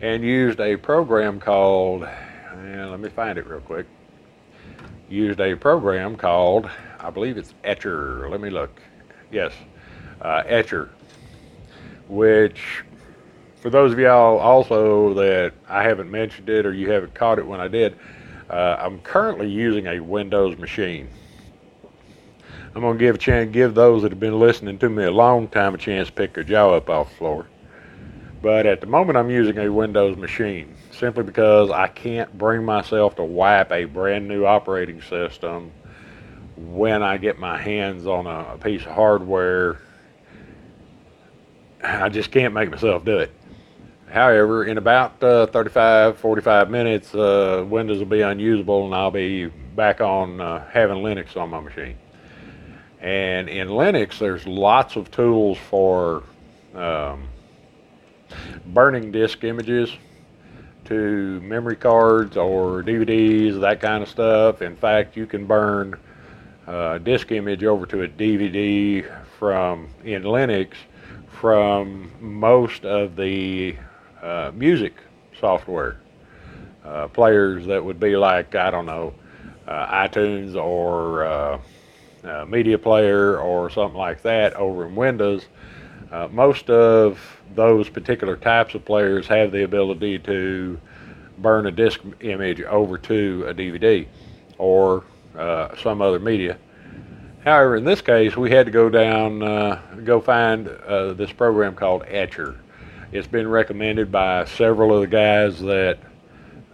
and 0.00 0.24
used 0.24 0.60
a 0.60 0.76
program 0.76 1.38
called. 1.38 2.08
And 2.52 2.90
let 2.90 2.98
me 2.98 3.08
find 3.08 3.38
it 3.38 3.46
real 3.46 3.60
quick. 3.60 3.86
Used 5.08 5.40
a 5.40 5.54
program 5.54 6.16
called, 6.16 6.68
I 6.98 7.10
believe 7.10 7.38
it's 7.38 7.54
Etcher. 7.62 8.28
Let 8.28 8.40
me 8.40 8.50
look. 8.50 8.82
Yes, 9.30 9.52
uh, 10.20 10.42
Etcher, 10.44 10.90
which 12.08 12.82
for 13.60 13.70
those 13.70 13.92
of 13.92 13.98
y'all 13.98 14.38
also 14.38 15.14
that 15.14 15.52
I 15.68 15.82
haven't 15.82 16.10
mentioned 16.10 16.48
it 16.48 16.66
or 16.66 16.72
you 16.72 16.90
haven't 16.90 17.14
caught 17.14 17.38
it 17.38 17.46
when 17.46 17.60
I 17.60 17.68
did, 17.68 17.96
uh, 18.50 18.76
I'm 18.78 19.00
currently 19.00 19.48
using 19.48 19.86
a 19.86 20.00
Windows 20.00 20.56
machine. 20.58 21.08
I'm 22.74 22.82
gonna 22.82 22.98
give 22.98 23.16
a 23.16 23.18
chance, 23.18 23.52
give 23.52 23.74
those 23.74 24.02
that 24.02 24.12
have 24.12 24.20
been 24.20 24.38
listening 24.38 24.78
to 24.78 24.88
me 24.88 25.04
a 25.04 25.10
long 25.10 25.48
time 25.48 25.74
a 25.74 25.78
chance 25.78 26.08
to 26.08 26.14
pick 26.14 26.34
their 26.34 26.44
jaw 26.44 26.74
up 26.74 26.88
off 26.88 27.10
the 27.10 27.16
floor. 27.16 27.46
But 28.40 28.66
at 28.66 28.80
the 28.80 28.86
moment, 28.86 29.16
I'm 29.18 29.30
using 29.30 29.58
a 29.58 29.68
Windows 29.68 30.16
machine 30.16 30.76
simply 30.92 31.24
because 31.24 31.70
I 31.70 31.88
can't 31.88 32.36
bring 32.38 32.64
myself 32.64 33.16
to 33.16 33.24
wipe 33.24 33.72
a 33.72 33.84
brand 33.84 34.28
new 34.28 34.46
operating 34.46 35.02
system 35.02 35.72
when 36.56 37.02
I 37.02 37.16
get 37.16 37.38
my 37.38 37.60
hands 37.60 38.06
on 38.06 38.26
a, 38.26 38.54
a 38.54 38.58
piece 38.58 38.82
of 38.82 38.92
hardware. 38.92 39.80
I 41.82 42.08
just 42.08 42.30
can't 42.30 42.54
make 42.54 42.70
myself 42.70 43.04
do 43.04 43.18
it. 43.18 43.32
However, 44.10 44.64
in 44.64 44.78
about 44.78 45.22
uh, 45.22 45.46
35, 45.46 46.18
45 46.18 46.70
minutes, 46.70 47.14
uh, 47.14 47.64
Windows 47.68 47.98
will 47.98 48.06
be 48.06 48.22
unusable 48.22 48.86
and 48.86 48.94
I'll 48.94 49.10
be 49.10 49.46
back 49.46 50.00
on 50.00 50.40
uh, 50.40 50.66
having 50.70 50.98
Linux 50.98 51.36
on 51.36 51.50
my 51.50 51.60
machine. 51.60 51.96
And 53.00 53.48
in 53.48 53.68
Linux, 53.68 54.18
there's 54.18 54.46
lots 54.46 54.96
of 54.96 55.10
tools 55.10 55.58
for 55.70 56.24
um, 56.74 57.28
burning 58.66 59.12
disk 59.12 59.44
images 59.44 59.94
to 60.86 61.40
memory 61.42 61.76
cards 61.76 62.36
or 62.36 62.82
DVDs, 62.82 63.60
that 63.60 63.80
kind 63.80 64.02
of 64.02 64.08
stuff. 64.08 64.62
In 64.62 64.74
fact, 64.74 65.16
you 65.16 65.26
can 65.26 65.46
burn 65.46 65.98
a 66.66 66.98
disk 66.98 67.30
image 67.30 67.62
over 67.62 67.84
to 67.86 68.02
a 68.02 68.08
DVD 68.08 69.06
from 69.38 69.88
in 70.02 70.22
Linux 70.22 70.72
from 71.40 72.10
most 72.20 72.84
of 72.84 73.14
the 73.14 73.76
uh, 74.22 74.50
music 74.54 74.94
software 75.38 76.00
uh, 76.84 77.08
players 77.08 77.66
that 77.66 77.84
would 77.84 78.00
be 78.00 78.16
like 78.16 78.54
I 78.54 78.70
don't 78.70 78.86
know 78.86 79.14
uh, 79.66 80.08
iTunes 80.08 80.56
or 80.56 81.24
uh, 81.24 81.60
uh, 82.24 82.44
Media 82.46 82.78
Player 82.78 83.38
or 83.38 83.68
something 83.68 83.98
like 83.98 84.22
that 84.22 84.54
over 84.54 84.86
in 84.86 84.96
Windows. 84.96 85.46
Uh, 86.10 86.26
most 86.28 86.70
of 86.70 87.20
those 87.54 87.88
particular 87.88 88.36
types 88.36 88.74
of 88.74 88.84
players 88.84 89.26
have 89.26 89.52
the 89.52 89.64
ability 89.64 90.18
to 90.20 90.80
burn 91.38 91.66
a 91.66 91.70
disk 91.70 92.00
image 92.20 92.62
over 92.62 92.96
to 92.96 93.44
a 93.46 93.54
DVD 93.54 94.06
or 94.56 95.04
some 95.76 96.02
other 96.02 96.18
media. 96.18 96.58
However, 97.44 97.76
in 97.76 97.84
this 97.84 98.00
case, 98.00 98.36
we 98.36 98.50
had 98.50 98.66
to 98.66 98.72
go 98.72 98.88
down, 98.88 99.40
go 100.04 100.20
find 100.20 100.66
this 100.66 101.30
program 101.30 101.74
called 101.74 102.04
Etcher 102.08 102.58
it's 103.12 103.26
been 103.26 103.48
recommended 103.48 104.12
by 104.12 104.44
several 104.44 104.94
of 104.94 105.00
the 105.00 105.06
guys 105.06 105.60
that 105.60 105.98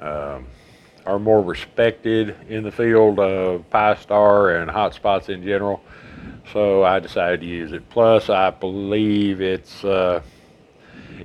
um, 0.00 0.46
are 1.06 1.18
more 1.18 1.40
respected 1.40 2.36
in 2.48 2.64
the 2.64 2.72
field 2.72 3.20
of 3.20 3.68
Pi-Star 3.70 4.56
and 4.56 4.70
hotspots 4.70 5.28
in 5.28 5.42
general. 5.44 5.82
So 6.52 6.82
I 6.82 6.98
decided 6.98 7.40
to 7.40 7.46
use 7.46 7.72
it. 7.72 7.88
Plus, 7.88 8.28
I 8.30 8.50
believe 8.50 9.40
it's 9.40 9.84
uh, 9.84 10.22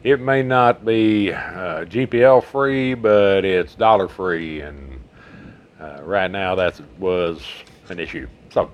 it 0.04 0.20
may 0.20 0.44
not 0.44 0.86
be 0.86 1.34
uh, 1.34 1.86
GPL 1.86 2.44
free, 2.44 2.94
but 2.94 3.44
it's 3.44 3.76
dollar 3.76 4.08
free, 4.08 4.62
and 4.62 5.02
uh, 5.80 6.02
right 6.04 6.30
now 6.30 6.56
that 6.56 6.80
was 7.00 7.42
an 7.90 8.00
issue. 8.00 8.28
So 8.52 8.70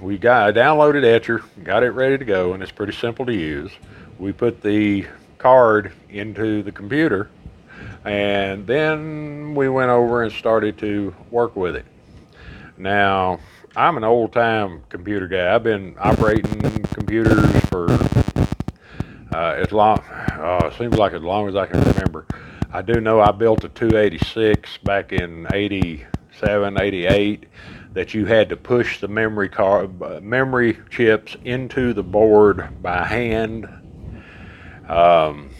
we 0.00 0.18
got 0.18 0.48
I 0.48 0.58
downloaded 0.58 1.04
Etcher, 1.04 1.44
got 1.62 1.82
it 1.82 1.90
ready 1.90 2.18
to 2.18 2.24
go, 2.24 2.54
and 2.54 2.62
it's 2.62 2.72
pretty 2.72 2.92
simple 2.92 3.26
to 3.26 3.34
use 3.34 3.70
we 4.18 4.32
put 4.32 4.62
the 4.62 5.06
card 5.38 5.92
into 6.08 6.62
the 6.62 6.72
computer 6.72 7.30
and 8.04 8.66
then 8.66 9.54
we 9.54 9.68
went 9.68 9.90
over 9.90 10.22
and 10.22 10.32
started 10.32 10.78
to 10.78 11.14
work 11.30 11.56
with 11.56 11.76
it. 11.76 11.84
Now, 12.78 13.40
I'm 13.74 13.96
an 13.96 14.04
old 14.04 14.32
time 14.32 14.82
computer 14.88 15.26
guy. 15.26 15.54
I've 15.54 15.64
been 15.64 15.96
operating 15.98 16.82
computers 16.84 17.60
for 17.66 17.90
uh, 19.34 19.54
as 19.56 19.72
long, 19.72 20.02
it 20.08 20.72
seems 20.78 20.96
like 20.96 21.12
as 21.12 21.22
long 21.22 21.48
as 21.48 21.56
I 21.56 21.66
can 21.66 21.80
remember. 21.80 22.26
I 22.72 22.80
do 22.82 23.00
know 23.00 23.20
I 23.20 23.32
built 23.32 23.64
a 23.64 23.68
286 23.68 24.78
back 24.78 25.12
in 25.12 25.46
87, 25.52 26.80
88 26.80 27.44
that 27.92 28.14
you 28.14 28.24
had 28.26 28.48
to 28.50 28.56
push 28.56 29.00
the 29.00 29.08
memory 29.08 29.48
card, 29.48 30.02
uh, 30.02 30.20
memory 30.22 30.78
chips 30.90 31.36
into 31.44 31.92
the 31.92 32.02
board 32.02 32.82
by 32.82 33.04
hand 33.04 33.68
um, 34.88 35.50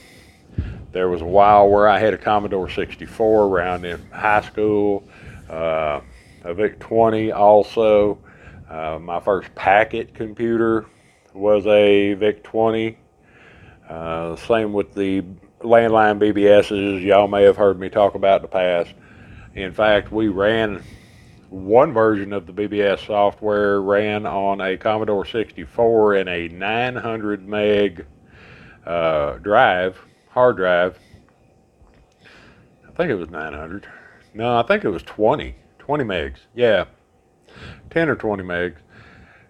there 0.92 1.08
was 1.08 1.20
a 1.20 1.26
while 1.26 1.68
where 1.68 1.88
I 1.88 1.98
had 1.98 2.14
a 2.14 2.18
Commodore 2.18 2.70
64 2.70 3.46
around 3.46 3.84
in 3.84 4.00
high 4.10 4.40
school, 4.40 5.04
uh, 5.50 6.00
a 6.44 6.54
VIC 6.54 6.78
20 6.78 7.32
also. 7.32 8.18
Uh, 8.68 8.98
my 9.00 9.20
first 9.20 9.54
packet 9.54 10.14
computer 10.14 10.86
was 11.34 11.66
a 11.66 12.14
VIC 12.14 12.42
20. 12.42 12.98
Uh, 13.88 14.36
same 14.36 14.72
with 14.72 14.94
the 14.94 15.22
landline 15.60 16.18
BBSs, 16.18 17.02
y'all 17.02 17.28
may 17.28 17.42
have 17.42 17.56
heard 17.56 17.78
me 17.78 17.88
talk 17.88 18.14
about 18.14 18.36
in 18.36 18.42
the 18.42 18.48
past. 18.48 18.94
In 19.54 19.72
fact, 19.72 20.12
we 20.12 20.28
ran 20.28 20.82
one 21.50 21.92
version 21.92 22.32
of 22.32 22.46
the 22.46 22.52
BBS 22.52 23.06
software 23.06 23.80
ran 23.80 24.26
on 24.26 24.60
a 24.60 24.76
Commodore 24.76 25.24
64 25.24 26.14
and 26.14 26.28
a 26.28 26.48
900 26.48 27.46
meg 27.48 28.06
uh, 28.86 29.38
drive, 29.38 29.98
hard 30.30 30.56
drive. 30.56 30.98
I 32.86 32.92
think 32.92 33.10
it 33.10 33.16
was 33.16 33.30
900. 33.30 33.86
No, 34.34 34.58
I 34.58 34.62
think 34.62 34.84
it 34.84 34.90
was 34.90 35.02
20, 35.02 35.54
20 35.78 36.04
megs. 36.04 36.38
Yeah, 36.54 36.84
10 37.90 38.08
or 38.08 38.16
20 38.16 38.42
megs. 38.42 38.76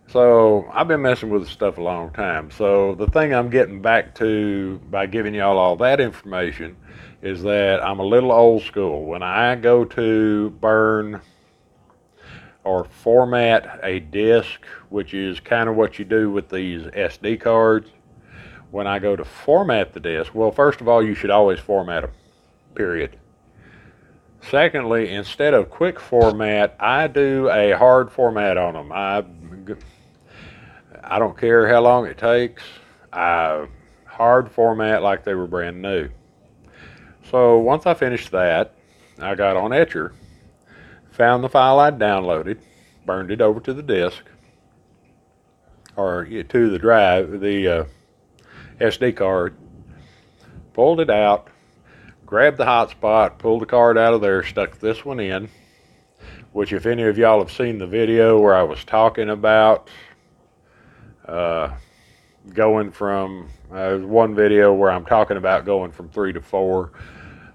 So 0.08 0.70
I've 0.72 0.86
been 0.86 1.02
messing 1.02 1.30
with 1.30 1.42
this 1.42 1.50
stuff 1.50 1.78
a 1.78 1.82
long 1.82 2.12
time. 2.12 2.50
So 2.50 2.94
the 2.94 3.08
thing 3.08 3.34
I'm 3.34 3.50
getting 3.50 3.82
back 3.82 4.14
to 4.16 4.80
by 4.90 5.06
giving 5.06 5.34
y'all 5.34 5.58
all 5.58 5.76
that 5.76 6.00
information 6.00 6.76
is 7.22 7.42
that 7.42 7.82
I'm 7.82 7.98
a 7.98 8.04
little 8.04 8.30
old 8.30 8.62
school. 8.62 9.04
When 9.04 9.22
I 9.22 9.56
go 9.56 9.84
to 9.84 10.50
burn 10.60 11.20
or 12.62 12.84
format 12.84 13.80
a 13.82 13.98
disk, 13.98 14.64
which 14.90 15.12
is 15.12 15.40
kind 15.40 15.68
of 15.68 15.74
what 15.74 15.98
you 15.98 16.04
do 16.04 16.30
with 16.30 16.48
these 16.48 16.82
SD 16.82 17.40
cards, 17.40 17.90
when 18.70 18.86
I 18.86 18.98
go 18.98 19.16
to 19.16 19.24
format 19.24 19.92
the 19.92 20.00
disk, 20.00 20.34
well, 20.34 20.50
first 20.50 20.80
of 20.80 20.88
all, 20.88 21.02
you 21.02 21.14
should 21.14 21.30
always 21.30 21.58
format 21.58 22.02
them, 22.02 22.12
period. 22.74 23.18
Secondly, 24.42 25.10
instead 25.12 25.54
of 25.54 25.70
quick 25.70 25.98
format, 25.98 26.76
I 26.78 27.08
do 27.08 27.50
a 27.50 27.72
hard 27.72 28.12
format 28.12 28.56
on 28.56 28.74
them. 28.74 28.92
I, 28.92 29.24
I 31.02 31.18
don't 31.18 31.36
care 31.36 31.68
how 31.68 31.80
long 31.80 32.06
it 32.06 32.18
takes. 32.18 32.62
I 33.12 33.66
hard 34.04 34.50
format 34.50 35.02
like 35.02 35.24
they 35.24 35.34
were 35.34 35.46
brand 35.46 35.82
new. 35.82 36.08
So 37.30 37.58
once 37.58 37.86
I 37.86 37.94
finished 37.94 38.30
that, 38.30 38.74
I 39.18 39.34
got 39.34 39.56
on 39.56 39.72
Etcher, 39.72 40.14
found 41.10 41.42
the 41.42 41.48
file 41.48 41.80
I'd 41.80 41.98
downloaded, 41.98 42.58
burned 43.04 43.30
it 43.30 43.40
over 43.40 43.60
to 43.60 43.74
the 43.74 43.82
disk, 43.82 44.22
or 45.96 46.24
to 46.24 46.70
the 46.70 46.78
drive, 46.78 47.40
the 47.40 47.68
uh, 47.68 47.84
SD 48.80 49.16
card, 49.16 49.56
pulled 50.74 51.00
it 51.00 51.10
out, 51.10 51.48
grabbed 52.26 52.58
the 52.58 52.64
hotspot, 52.64 53.38
pulled 53.38 53.62
the 53.62 53.66
card 53.66 53.96
out 53.96 54.12
of 54.12 54.20
there, 54.20 54.42
stuck 54.42 54.78
this 54.78 55.04
one 55.04 55.20
in, 55.20 55.48
which 56.52 56.72
if 56.72 56.84
any 56.84 57.02
of 57.04 57.16
y'all 57.16 57.38
have 57.38 57.50
seen 57.50 57.78
the 57.78 57.86
video 57.86 58.38
where 58.38 58.54
I 58.54 58.62
was 58.62 58.84
talking 58.84 59.30
about 59.30 59.88
uh, 61.26 61.74
going 62.52 62.90
from, 62.90 63.48
uh, 63.72 63.96
one 63.96 64.34
video 64.34 64.72
where 64.74 64.90
I'm 64.90 65.06
talking 65.06 65.36
about 65.36 65.64
going 65.64 65.92
from 65.92 66.08
three 66.10 66.32
to 66.32 66.40
four. 66.40 66.92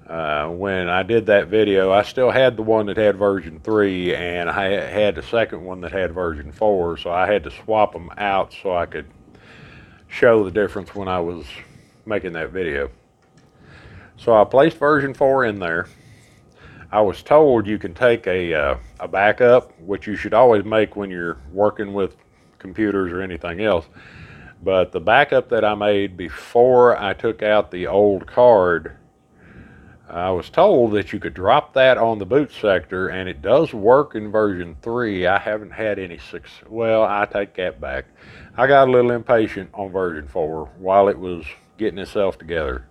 Uh, 0.08 0.50
when 0.50 0.90
I 0.90 1.04
did 1.04 1.28
that 1.28 1.48
video, 1.48 1.92
I 1.92 2.02
still 2.02 2.32
had 2.32 2.58
the 2.58 2.64
one 2.64 2.88
that 2.88 2.98
had 2.98 3.16
version 3.16 3.62
3 3.62 4.14
and 4.14 4.50
I 4.50 4.66
had 4.66 5.16
the 5.16 5.24
second 5.24 5.64
one 5.64 5.80
that 5.82 5.94
had 5.94 6.12
version 6.12 6.52
4, 6.52 6.98
so 6.98 7.12
I 7.12 7.32
had 7.32 7.46
to 7.46 7.52
swap 7.64 7.94
them 7.94 8.10
out 8.18 8.54
so 8.62 8.76
I 8.76 8.88
could 8.88 9.06
show 10.12 10.44
the 10.44 10.52
difference 10.52 10.94
when 10.94 11.08
I 11.08 11.20
was 11.22 11.46
making 12.06 12.34
that 12.34 12.52
video. 12.52 12.92
So 14.18 14.36
I 14.40 14.44
placed 14.44 14.78
version 14.78 15.14
4 15.14 15.46
in 15.46 15.58
there. 15.58 15.88
I 16.92 17.00
was 17.02 17.24
told 17.24 17.66
you 17.66 17.80
can 17.80 17.94
take 17.94 18.28
a, 18.28 18.54
uh, 18.54 18.78
a 19.00 19.08
backup, 19.08 19.72
which 19.80 20.06
you 20.06 20.18
should 20.18 20.34
always 20.34 20.66
make 20.66 20.98
when 20.98 21.10
you're 21.10 21.38
working 21.54 21.94
with 21.94 22.18
computers 22.60 23.14
or 23.14 23.22
anything 23.22 23.62
else. 23.62 23.86
But 24.62 24.92
the 24.92 25.00
backup 25.00 25.50
that 25.50 25.64
I 25.64 25.74
made 25.74 26.18
before 26.18 27.02
I 27.02 27.14
took 27.14 27.42
out 27.42 27.72
the 27.72 27.88
old 27.88 28.28
card, 28.28 28.98
I 30.12 30.30
was 30.32 30.50
told 30.50 30.92
that 30.92 31.14
you 31.14 31.20
could 31.22 31.34
drop 31.34 31.74
that 31.76 31.98
on 31.98 32.20
the 32.20 32.26
boot 32.26 32.52
sector, 32.52 33.08
and 33.08 33.30
it 33.30 33.42
does 33.42 33.74
work 33.74 34.14
in 34.14 34.30
version 34.30 34.76
3. 34.82 35.26
I 35.26 35.40
haven't 35.40 35.72
had 35.72 36.00
any 36.00 36.18
success. 36.18 36.68
Well, 36.68 37.04
I 37.04 37.26
take 37.26 37.56
that 37.56 37.80
back. 37.80 38.06
I 38.58 38.68
got 38.68 38.90
a 38.90 38.92
little 38.92 39.12
impatient 39.12 39.70
on 39.74 39.90
version 39.90 40.28
4 40.28 40.66
while 40.80 41.08
it 41.08 41.18
was 41.18 41.46
getting 41.78 41.98
itself 41.98 42.38
together. 42.38 42.86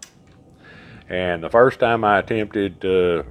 And 1.10 1.42
the 1.42 1.50
first 1.50 1.78
time 1.78 2.04
I 2.04 2.20
attempted 2.20 2.80
to, 2.80 3.26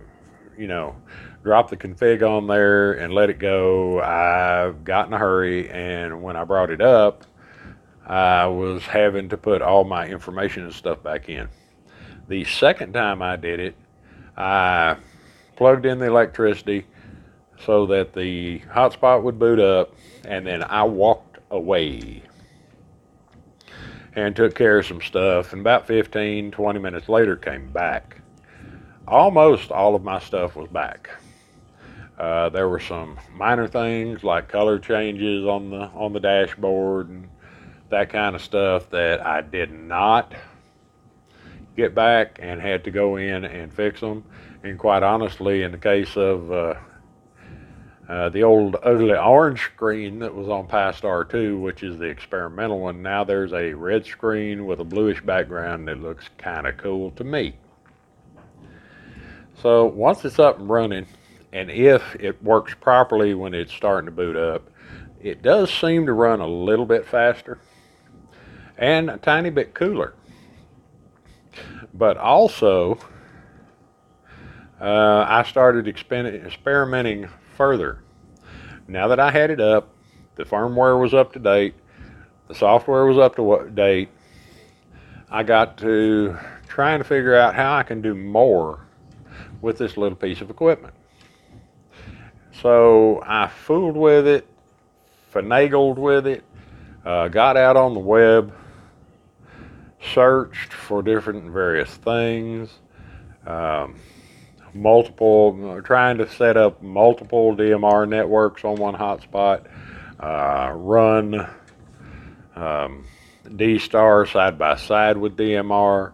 you 0.55 0.67
know, 0.67 0.96
drop 1.43 1.72
the 1.72 1.77
config 1.77 2.22
on 2.22 2.46
there 2.46 2.93
and 2.93 3.12
let 3.12 3.31
it 3.31 3.39
go, 3.39 4.01
I 4.01 4.72
got 4.84 5.08
in 5.08 5.13
a 5.13 5.17
hurry. 5.17 5.67
And 5.67 6.22
when 6.22 6.36
I 6.36 6.43
brought 6.43 6.69
it 6.69 6.81
up, 6.81 7.25
I 8.05 8.46
was 8.46 8.84
having 8.84 9.29
to 9.29 9.38
put 9.38 9.63
all 9.63 9.84
my 9.84 10.08
information 10.08 10.63
and 10.65 10.74
stuff 10.74 11.01
back 11.01 11.27
in. 11.27 11.50
The 12.29 12.45
second 12.45 12.93
time 12.93 13.24
I 13.24 13.38
did 13.38 13.59
it, 13.59 13.75
I 14.38 14.98
plugged 15.55 15.88
in 15.88 15.98
the 15.98 16.05
electricity 16.05 16.86
so 17.65 17.88
that 17.88 18.13
the 18.13 18.59
hotspot 18.71 19.24
would 19.24 19.39
boot 19.39 19.59
up, 19.59 19.95
and 20.25 20.45
then 20.45 20.62
I 20.62 20.83
walked 20.83 21.39
away 21.50 22.21
and 24.13 24.36
took 24.36 24.53
care 24.53 24.77
of 24.77 24.86
some 24.86 25.01
stuff. 25.01 25.53
And 25.53 25.62
about 25.62 25.88
15, 25.88 26.51
20 26.51 26.79
minutes 26.79 27.09
later, 27.09 27.36
came 27.36 27.71
back. 27.71 28.21
Almost 29.07 29.71
all 29.71 29.95
of 29.95 30.03
my 30.03 30.19
stuff 30.19 30.55
was 30.55 30.69
back. 30.69 31.09
Uh, 32.20 32.50
there 32.50 32.70
were 32.70 32.79
some 32.79 33.18
minor 33.33 33.68
things 33.68 34.24
like 34.24 34.48
color 34.48 34.77
changes 34.77 35.48
on 35.48 35.72
the 35.72 35.79
on 35.96 36.13
the 36.13 36.20
dashboard 36.20 37.09
and 37.09 37.27
that 37.89 38.11
kind 38.11 38.35
of 38.35 38.42
stuff 38.44 38.87
that 38.92 39.25
I 39.25 39.42
did 39.42 39.72
not 39.72 40.35
get 41.79 41.96
back 41.96 42.39
and 42.42 42.61
had 42.61 42.83
to 42.83 42.92
go 42.92 43.15
in 43.15 43.46
and 43.46 43.74
fix 43.74 44.01
them. 44.01 44.24
And 44.63 44.77
quite 44.77 45.03
honestly, 45.03 45.63
in 45.63 45.72
the 45.72 45.77
case 45.77 46.15
of 46.18 46.51
uh, 46.51 46.75
uh, 48.09 48.29
the 48.29 48.44
old 48.44 48.75
ugly 48.83 49.15
orange 49.15 49.61
screen 49.61 50.20
that 50.20 50.33
was 50.33 50.50
on 50.50 50.68
Pi-Star 50.68 51.24
2, 51.25 51.59
which 51.59 51.83
is 51.83 51.98
the 51.98 52.05
experimental 52.05 52.79
one. 52.79 53.01
Now 53.01 53.24
there's 53.24 53.53
a 53.53 53.74
red 53.74 54.05
screen 54.05 54.65
with 54.65 54.79
a 54.79 54.83
bluish 54.83 55.22
background 55.22 55.87
that 55.87 56.01
looks 56.01 56.29
kind 56.37 56.68
of 56.68 56.75
cool 56.77 57.11
to 57.11 57.24
me. 57.24 57.55
So 59.61 59.85
once 59.85 60.25
it's 60.25 60.39
up 60.39 60.59
and 60.59 60.70
running, 60.70 61.05
and 61.53 61.70
if 61.70 62.15
it 62.20 62.44
works 62.44 62.74
properly 62.79 63.33
when 63.33 63.53
it's 63.53 63.74
starting 63.74 64.05
to 64.05 64.11
boot 64.11 64.35
up, 64.35 64.70
it 65.22 65.42
does 65.42 65.72
seem 65.72 66.05
to 66.05 66.13
run 66.13 66.39
a 66.39 66.48
little 66.48 66.85
bit 66.85 67.05
faster 67.05 67.59
and 68.77 69.09
a 69.09 69.18
tiny 69.18 69.50
bit 69.50 69.74
cooler. 69.74 70.13
But 71.94 72.18
also, 72.18 73.00
uh, 74.79 75.25
I 75.27 75.44
started 75.44 75.88
experimenting 75.88 77.29
further. 77.55 78.00
Now 78.88 79.09
that 79.09 79.20
I 79.20 79.31
had 79.31 79.50
it 79.50 79.59
up, 79.59 79.94
the 80.35 80.46
firmware 80.46 81.00
was 81.00 81.14
up 81.14 81.33
to 81.33 81.40
date, 81.40 81.75
the 82.48 82.55
software 82.55 83.05
was 83.05 83.18
up 83.18 83.35
to 83.35 83.70
date, 83.74 84.09
I 85.29 85.44
got 85.44 85.77
to 85.79 86.38
trying 86.68 87.00
to 87.00 87.03
figure 87.03 87.35
out 87.35 87.55
how 87.55 87.75
I 87.75 87.83
can 87.83 88.01
do 88.01 88.16
more 88.16 88.88
with 89.62 89.77
this 89.77 89.98
little 89.98 90.16
piece 90.16 90.42
of 90.42 90.50
equipment. 90.50 90.94
So 92.62 93.22
I 93.25 93.48
fooled 93.48 93.96
with 93.96 94.27
it, 94.27 94.48
finagled 95.33 95.98
with 95.98 96.25
it, 96.25 96.44
uh, 97.05 97.27
got 97.27 97.57
out 97.57 97.77
on 97.77 97.94
the 97.94 98.00
web, 98.00 98.53
searched 100.01 100.74
for 100.74 101.01
different 101.01 101.51
various 101.51 101.90
things. 101.90 102.70
Um, 103.46 103.96
multiple, 104.74 105.81
trying 105.83 106.18
to 106.20 106.29
set 106.29 106.57
up 106.57 106.81
multiple 106.81 107.55
DMR 107.55 108.07
networks 108.07 108.64
on 108.64 108.75
one 108.75 108.96
hotspot, 108.96 109.66
uh, 110.20 110.72
run 110.74 111.48
um, 112.55 113.05
D-Star 113.55 114.25
side 114.25 114.57
by 114.57 114.75
side 114.75 115.18
with 115.18 115.38
DMR, 115.38 116.12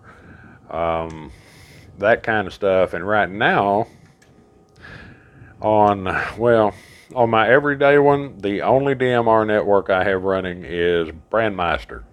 um, 0.70 1.32
that 2.00 2.24
kind 2.24 2.48
of 2.48 2.54
stuff. 2.54 2.94
And 2.94 3.06
right 3.06 3.30
now, 3.30 3.88
on, 5.62 6.04
well, 6.38 6.74
on 7.14 7.30
my 7.30 7.50
everyday 7.50 7.98
one, 7.98 8.38
the 8.40 8.62
only 8.62 8.96
DMR 8.96 9.46
network 9.46 9.90
I 9.90 10.04
have 10.04 10.24
running 10.24 10.64
is 10.64 11.10
Brandmeister. 11.32 12.04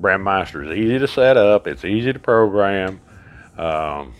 Brandmeister 0.00 0.64
is 0.64 0.76
easy 0.76 0.98
to 0.98 1.08
set 1.08 1.36
up, 1.36 1.66
it's 1.66 1.84
easy 1.84 2.12
to 2.12 2.18
program. 2.18 3.00
Um, 3.58 4.14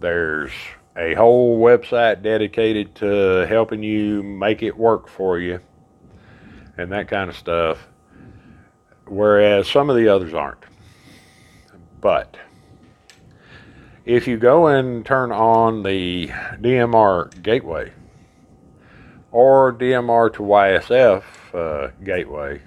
there's 0.00 0.50
a 0.96 1.14
whole 1.14 1.60
website 1.60 2.22
dedicated 2.22 2.94
to 2.96 3.46
helping 3.48 3.82
you 3.82 4.22
make 4.22 4.62
it 4.62 4.76
work 4.76 5.08
for 5.08 5.38
you 5.38 5.60
and 6.76 6.90
that 6.92 7.08
kind 7.08 7.30
of 7.30 7.36
stuff, 7.36 7.88
whereas 9.06 9.68
some 9.68 9.90
of 9.90 9.96
the 9.96 10.08
others 10.08 10.34
aren't. 10.34 10.64
But 12.00 12.36
if 14.04 14.26
you 14.26 14.36
go 14.36 14.66
and 14.66 15.06
turn 15.06 15.30
on 15.30 15.82
the 15.82 16.28
DMR 16.60 17.42
gateway 17.42 17.92
or 19.30 19.72
DMR 19.72 20.32
to 20.34 20.42
YSF 20.42 21.22
uh, 21.54 21.90
gateway, 22.02 22.60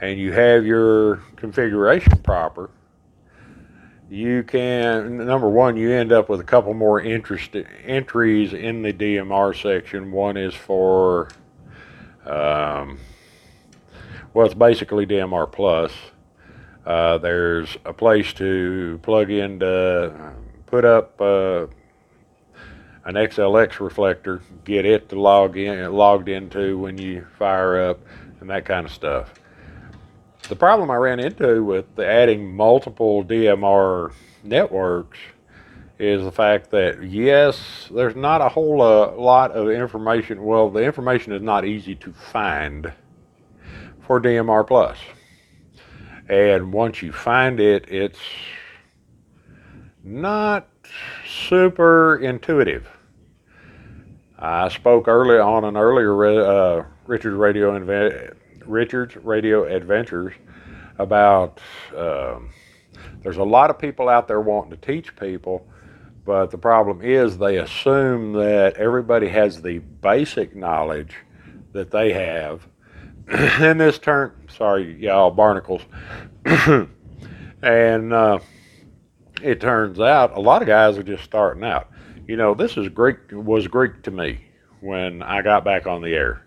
and 0.00 0.18
you 0.18 0.32
have 0.32 0.66
your 0.66 1.16
configuration 1.36 2.18
proper, 2.18 2.70
you 4.08 4.42
can 4.44 5.16
number 5.26 5.48
one 5.48 5.76
you 5.76 5.90
end 5.90 6.12
up 6.12 6.28
with 6.28 6.40
a 6.40 6.44
couple 6.44 6.74
more 6.74 7.00
interest 7.00 7.56
entries 7.84 8.52
in 8.52 8.82
the 8.82 8.92
DMR 8.92 9.60
section. 9.60 10.12
One 10.12 10.36
is 10.36 10.54
for 10.54 11.28
um, 12.24 12.98
well, 14.32 14.46
it's 14.46 14.54
basically 14.54 15.06
DMR 15.06 15.50
plus. 15.50 15.92
Uh, 16.84 17.18
there's 17.18 17.76
a 17.84 17.92
place 17.92 18.32
to 18.34 19.00
plug 19.02 19.30
in 19.30 19.58
to 19.60 20.34
put 20.66 20.84
up 20.84 21.20
uh, 21.20 21.66
an 23.04 23.14
XLX 23.14 23.80
reflector, 23.80 24.42
get 24.64 24.84
it 24.84 25.08
to 25.08 25.20
log 25.20 25.56
in 25.56 25.92
logged 25.92 26.28
into 26.28 26.78
when 26.78 26.98
you 26.98 27.26
fire 27.38 27.90
up, 27.90 28.00
and 28.40 28.50
that 28.50 28.64
kind 28.64 28.86
of 28.86 28.92
stuff. 28.92 29.32
The 30.48 30.54
problem 30.56 30.92
I 30.92 30.96
ran 30.96 31.18
into 31.18 31.64
with 31.64 31.98
adding 31.98 32.54
multiple 32.54 33.24
DMR 33.24 34.12
networks 34.44 35.18
is 35.98 36.22
the 36.22 36.30
fact 36.30 36.70
that 36.70 37.02
yes, 37.02 37.88
there's 37.92 38.14
not 38.14 38.40
a 38.40 38.48
whole 38.48 38.80
uh, 38.80 39.10
lot 39.12 39.50
of 39.50 39.70
information. 39.70 40.44
Well, 40.44 40.70
the 40.70 40.84
information 40.84 41.32
is 41.32 41.42
not 41.42 41.64
easy 41.64 41.96
to 41.96 42.12
find 42.12 42.92
for 44.06 44.20
DMR 44.20 44.64
Plus. 44.64 44.98
And 46.28 46.72
once 46.72 47.02
you 47.02 47.12
find 47.12 47.58
it, 47.58 47.88
it's 47.88 48.20
not 50.04 50.68
super 51.26 52.16
intuitive. 52.16 52.88
I 54.38 54.68
spoke 54.68 55.08
early 55.08 55.38
on 55.38 55.64
an 55.64 55.76
earlier 55.76 56.24
uh, 56.24 56.84
Richard's 57.06 57.36
Radio 57.36 57.74
Richard's 58.66 59.16
Radio 59.16 59.64
Adventures 59.64 60.34
about 60.98 61.60
um, 61.96 62.50
there's 63.22 63.36
a 63.36 63.44
lot 63.44 63.70
of 63.70 63.78
people 63.78 64.08
out 64.08 64.28
there 64.28 64.40
wanting 64.40 64.70
to 64.70 64.76
teach 64.76 65.14
people, 65.16 65.66
but 66.24 66.50
the 66.50 66.58
problem 66.58 67.02
is 67.02 67.38
they 67.38 67.58
assume 67.58 68.32
that 68.34 68.76
everybody 68.76 69.28
has 69.28 69.62
the 69.62 69.78
basic 69.78 70.54
knowledge 70.54 71.14
that 71.72 71.90
they 71.90 72.12
have. 72.12 72.66
and 73.28 73.80
this 73.80 73.98
turn, 73.98 74.32
sorry, 74.48 74.94
y'all, 75.02 75.30
barnacles. 75.30 75.82
and 77.62 78.12
uh, 78.12 78.38
it 79.42 79.60
turns 79.60 80.00
out 80.00 80.36
a 80.36 80.40
lot 80.40 80.62
of 80.62 80.68
guys 80.68 80.96
are 80.96 81.02
just 81.02 81.24
starting 81.24 81.64
out. 81.64 81.90
You 82.26 82.36
know, 82.36 82.54
this 82.54 82.76
is 82.76 82.88
Greek 82.88 83.18
was 83.30 83.68
Greek 83.68 84.02
to 84.04 84.10
me 84.10 84.40
when 84.80 85.22
I 85.22 85.42
got 85.42 85.64
back 85.64 85.86
on 85.86 86.02
the 86.02 86.14
air. 86.14 86.46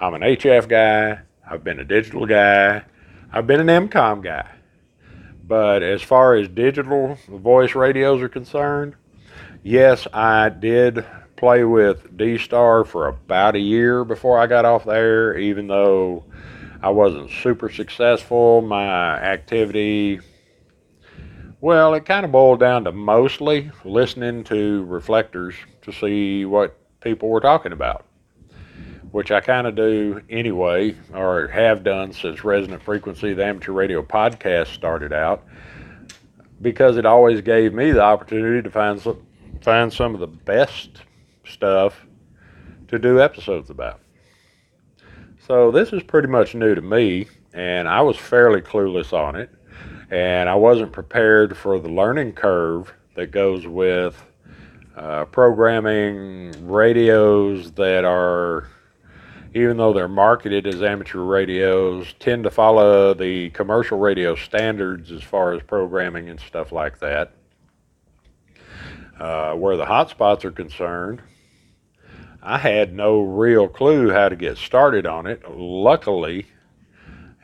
I'm 0.00 0.14
an 0.14 0.22
HF 0.22 0.68
guy. 0.68 1.20
I've 1.48 1.62
been 1.62 1.78
a 1.78 1.84
digital 1.84 2.26
guy. 2.26 2.84
I've 3.32 3.46
been 3.46 3.68
an 3.68 3.88
MCOM 3.88 4.22
guy. 4.22 4.48
But 5.46 5.82
as 5.82 6.00
far 6.00 6.34
as 6.36 6.48
digital 6.48 7.18
voice 7.28 7.74
radios 7.74 8.22
are 8.22 8.30
concerned, 8.30 8.94
yes, 9.62 10.06
I 10.12 10.48
did 10.48 11.04
play 11.36 11.64
with 11.64 12.16
D 12.16 12.38
Star 12.38 12.84
for 12.84 13.08
about 13.08 13.56
a 13.56 13.60
year 13.60 14.04
before 14.04 14.38
I 14.38 14.46
got 14.46 14.64
off 14.64 14.84
there, 14.84 15.36
even 15.36 15.66
though 15.66 16.24
I 16.80 16.88
wasn't 16.88 17.30
super 17.30 17.68
successful. 17.68 18.62
My 18.62 19.20
activity, 19.20 20.20
well, 21.60 21.92
it 21.92 22.06
kind 22.06 22.24
of 22.24 22.32
boiled 22.32 22.60
down 22.60 22.84
to 22.84 22.92
mostly 22.92 23.70
listening 23.84 24.44
to 24.44 24.84
reflectors 24.84 25.54
to 25.82 25.92
see 25.92 26.46
what 26.46 26.78
people 27.02 27.28
were 27.28 27.40
talking 27.40 27.72
about 27.72 28.06
which 29.14 29.30
I 29.30 29.40
kind 29.40 29.68
of 29.68 29.76
do 29.76 30.20
anyway, 30.28 30.96
or 31.14 31.46
have 31.46 31.84
done 31.84 32.12
since 32.12 32.42
Resonant 32.42 32.82
Frequency, 32.82 33.32
the 33.32 33.44
amateur 33.44 33.70
radio 33.70 34.02
podcast 34.02 34.74
started 34.74 35.12
out, 35.12 35.44
because 36.60 36.96
it 36.96 37.06
always 37.06 37.40
gave 37.40 37.72
me 37.72 37.92
the 37.92 38.00
opportunity 38.00 38.60
to 38.60 38.70
find 38.72 39.00
some, 39.00 39.24
find 39.60 39.92
some 39.92 40.14
of 40.14 40.20
the 40.20 40.26
best 40.26 41.02
stuff 41.46 42.04
to 42.88 42.98
do 42.98 43.20
episodes 43.20 43.70
about. 43.70 44.00
So 45.46 45.70
this 45.70 45.92
is 45.92 46.02
pretty 46.02 46.26
much 46.26 46.56
new 46.56 46.74
to 46.74 46.82
me, 46.82 47.28
and 47.52 47.86
I 47.86 48.00
was 48.00 48.16
fairly 48.16 48.62
clueless 48.62 49.12
on 49.12 49.36
it, 49.36 49.48
and 50.10 50.48
I 50.48 50.56
wasn't 50.56 50.90
prepared 50.90 51.56
for 51.56 51.78
the 51.78 51.88
learning 51.88 52.32
curve 52.32 52.92
that 53.14 53.30
goes 53.30 53.64
with 53.64 54.20
uh, 54.96 55.26
programming 55.26 56.66
radios 56.66 57.70
that 57.74 58.04
are 58.04 58.70
even 59.54 59.76
though 59.76 59.92
they're 59.92 60.08
marketed 60.08 60.66
as 60.66 60.82
amateur 60.82 61.20
radios, 61.20 62.12
tend 62.18 62.42
to 62.42 62.50
follow 62.50 63.14
the 63.14 63.50
commercial 63.50 63.98
radio 63.98 64.34
standards 64.34 65.12
as 65.12 65.22
far 65.22 65.52
as 65.52 65.62
programming 65.62 66.28
and 66.28 66.40
stuff 66.40 66.72
like 66.72 66.98
that. 66.98 67.30
Uh, 69.18 69.54
where 69.54 69.76
the 69.76 69.84
hotspots 69.84 70.44
are 70.44 70.50
concerned, 70.50 71.22
I 72.42 72.58
had 72.58 72.92
no 72.92 73.20
real 73.20 73.68
clue 73.68 74.10
how 74.10 74.28
to 74.28 74.34
get 74.34 74.58
started 74.58 75.06
on 75.06 75.28
it. 75.28 75.48
Luckily, 75.48 76.46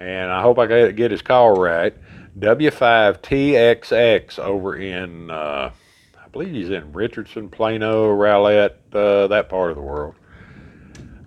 and 0.01 0.33
I 0.33 0.43
hope 0.43 0.59
I 0.59 0.91
get 0.91 1.13
his 1.13 1.23
call 1.23 1.53
right, 1.53 1.95
W5TXX 2.37 4.41
over 4.41 4.77
in, 4.77 5.31
uh, 5.31 5.71
I 6.19 6.29
believe 6.33 6.55
he's 6.55 6.71
in 6.71 6.93
Richardson, 6.93 7.49
Plano, 7.49 8.09
Rowlett, 8.09 8.75
uh, 8.93 9.29
that 9.29 9.49
part 9.49 9.71
of 9.71 9.77
the 9.77 9.83
world 9.83 10.17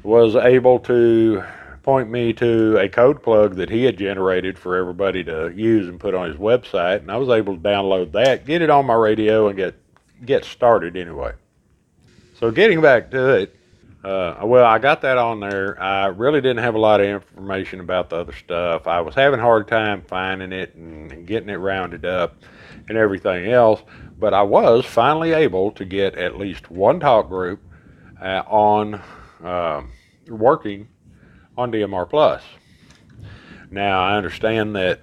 was 0.03 0.35
able 0.35 0.79
to 0.79 1.43
point 1.81 2.09
me 2.09 2.31
to 2.33 2.77
a 2.77 2.87
code 2.87 3.21
plug 3.21 3.55
that 3.55 3.69
he 3.69 3.83
had 3.83 3.97
generated 3.97 4.57
for 4.57 4.75
everybody 4.77 5.23
to 5.23 5.51
use 5.53 5.87
and 5.87 5.99
put 5.99 6.13
on 6.13 6.29
his 6.29 6.37
website, 6.37 6.99
and 6.99 7.11
I 7.11 7.17
was 7.17 7.29
able 7.29 7.55
to 7.55 7.61
download 7.61 8.11
that, 8.13 8.45
get 8.45 8.61
it 8.61 8.69
on 8.69 8.85
my 8.85 8.93
radio, 8.93 9.47
and 9.47 9.57
get 9.57 9.75
get 10.25 10.45
started 10.45 10.95
anyway. 10.95 11.33
So 12.39 12.51
getting 12.51 12.81
back 12.81 13.11
to 13.11 13.29
it, 13.35 13.55
uh, 14.03 14.39
well, 14.43 14.65
I 14.65 14.79
got 14.79 15.01
that 15.01 15.17
on 15.17 15.39
there. 15.39 15.81
I 15.81 16.07
really 16.07 16.41
didn't 16.41 16.63
have 16.63 16.75
a 16.75 16.79
lot 16.79 17.01
of 17.01 17.07
information 17.07 17.79
about 17.79 18.09
the 18.09 18.17
other 18.17 18.33
stuff. 18.33 18.87
I 18.87 19.01
was 19.01 19.15
having 19.15 19.39
a 19.39 19.43
hard 19.43 19.67
time 19.67 20.01
finding 20.01 20.51
it 20.51 20.75
and 20.75 21.25
getting 21.25 21.49
it 21.49 21.55
rounded 21.55 22.05
up 22.05 22.35
and 22.89 22.97
everything 22.97 23.51
else, 23.51 23.81
but 24.19 24.33
I 24.33 24.41
was 24.41 24.85
finally 24.85 25.31
able 25.31 25.71
to 25.71 25.85
get 25.85 26.15
at 26.15 26.37
least 26.37 26.69
one 26.69 26.99
talk 26.99 27.29
group 27.29 27.61
uh, 28.21 28.43
on 28.47 29.01
uh, 29.43 29.83
working 30.27 30.87
on 31.57 31.71
DMR 31.71 32.09
Plus. 32.09 32.43
Now, 33.69 34.03
I 34.03 34.17
understand 34.17 34.75
that 34.75 35.01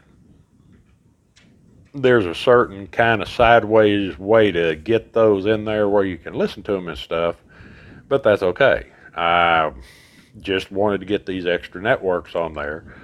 there's 1.92 2.26
a 2.26 2.34
certain 2.34 2.86
kind 2.86 3.20
of 3.20 3.28
sideways 3.28 4.18
way 4.18 4.52
to 4.52 4.76
get 4.76 5.12
those 5.12 5.46
in 5.46 5.64
there 5.64 5.88
where 5.88 6.04
you 6.04 6.16
can 6.16 6.34
listen 6.34 6.62
to 6.64 6.72
them 6.72 6.88
and 6.88 6.98
stuff, 6.98 7.36
but 8.08 8.22
that's 8.22 8.42
okay. 8.42 8.86
I 9.16 9.72
just 10.40 10.70
wanted 10.70 11.00
to 11.00 11.06
get 11.06 11.26
these 11.26 11.46
extra 11.46 11.82
networks 11.82 12.34
on 12.34 12.54
there 12.54 12.94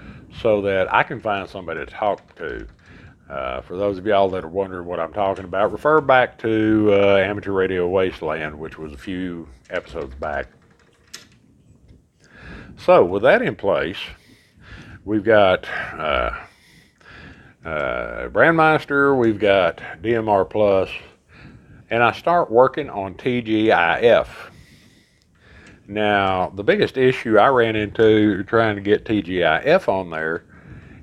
so 0.41 0.63
that 0.63 0.93
I 0.93 1.03
can 1.03 1.21
find 1.21 1.49
somebody 1.49 1.81
to 1.81 1.87
talk 1.87 2.35
to. 2.37 2.67
Uh, 3.29 3.61
for 3.63 3.77
those 3.77 3.99
of 3.99 4.07
y'all 4.07 4.29
that 4.29 4.45
are 4.45 4.49
wondering 4.49 4.87
what 4.87 5.01
I'm 5.01 5.13
talking 5.13 5.45
about, 5.45 5.73
refer 5.73 6.01
back 6.01 6.39
to 6.39 6.91
uh, 6.93 7.17
Amateur 7.17 7.51
Radio 7.51 7.89
Wasteland, 7.89 8.57
which 8.57 8.79
was 8.79 8.93
a 8.93 8.97
few 8.97 9.49
episodes 9.69 10.15
back. 10.15 10.47
So 12.79 13.05
with 13.05 13.23
that 13.23 13.43
in 13.43 13.57
place, 13.57 13.99
we've 15.05 15.25
got 15.25 15.67
uh, 15.69 16.37
uh, 17.65 18.29
Brandmeister, 18.29 19.19
we've 19.19 19.39
got 19.39 19.79
DMR 20.03 20.49
Plus, 20.49 20.91
and 21.91 22.03
I 22.03 22.13
start 22.13 22.51
working 22.51 22.91
on 22.91 23.15
TGIF. 23.15 24.29
Now, 25.89 26.53
the 26.55 26.65
biggest 26.65 26.97
issue 26.97 27.39
I 27.39 27.49
ran 27.49 27.77
into 27.77 28.43
trying 28.45 28.77
to 28.77 28.83
get 28.83 29.05
TGIF 29.05 29.89
on 29.89 30.11
there 30.11 30.45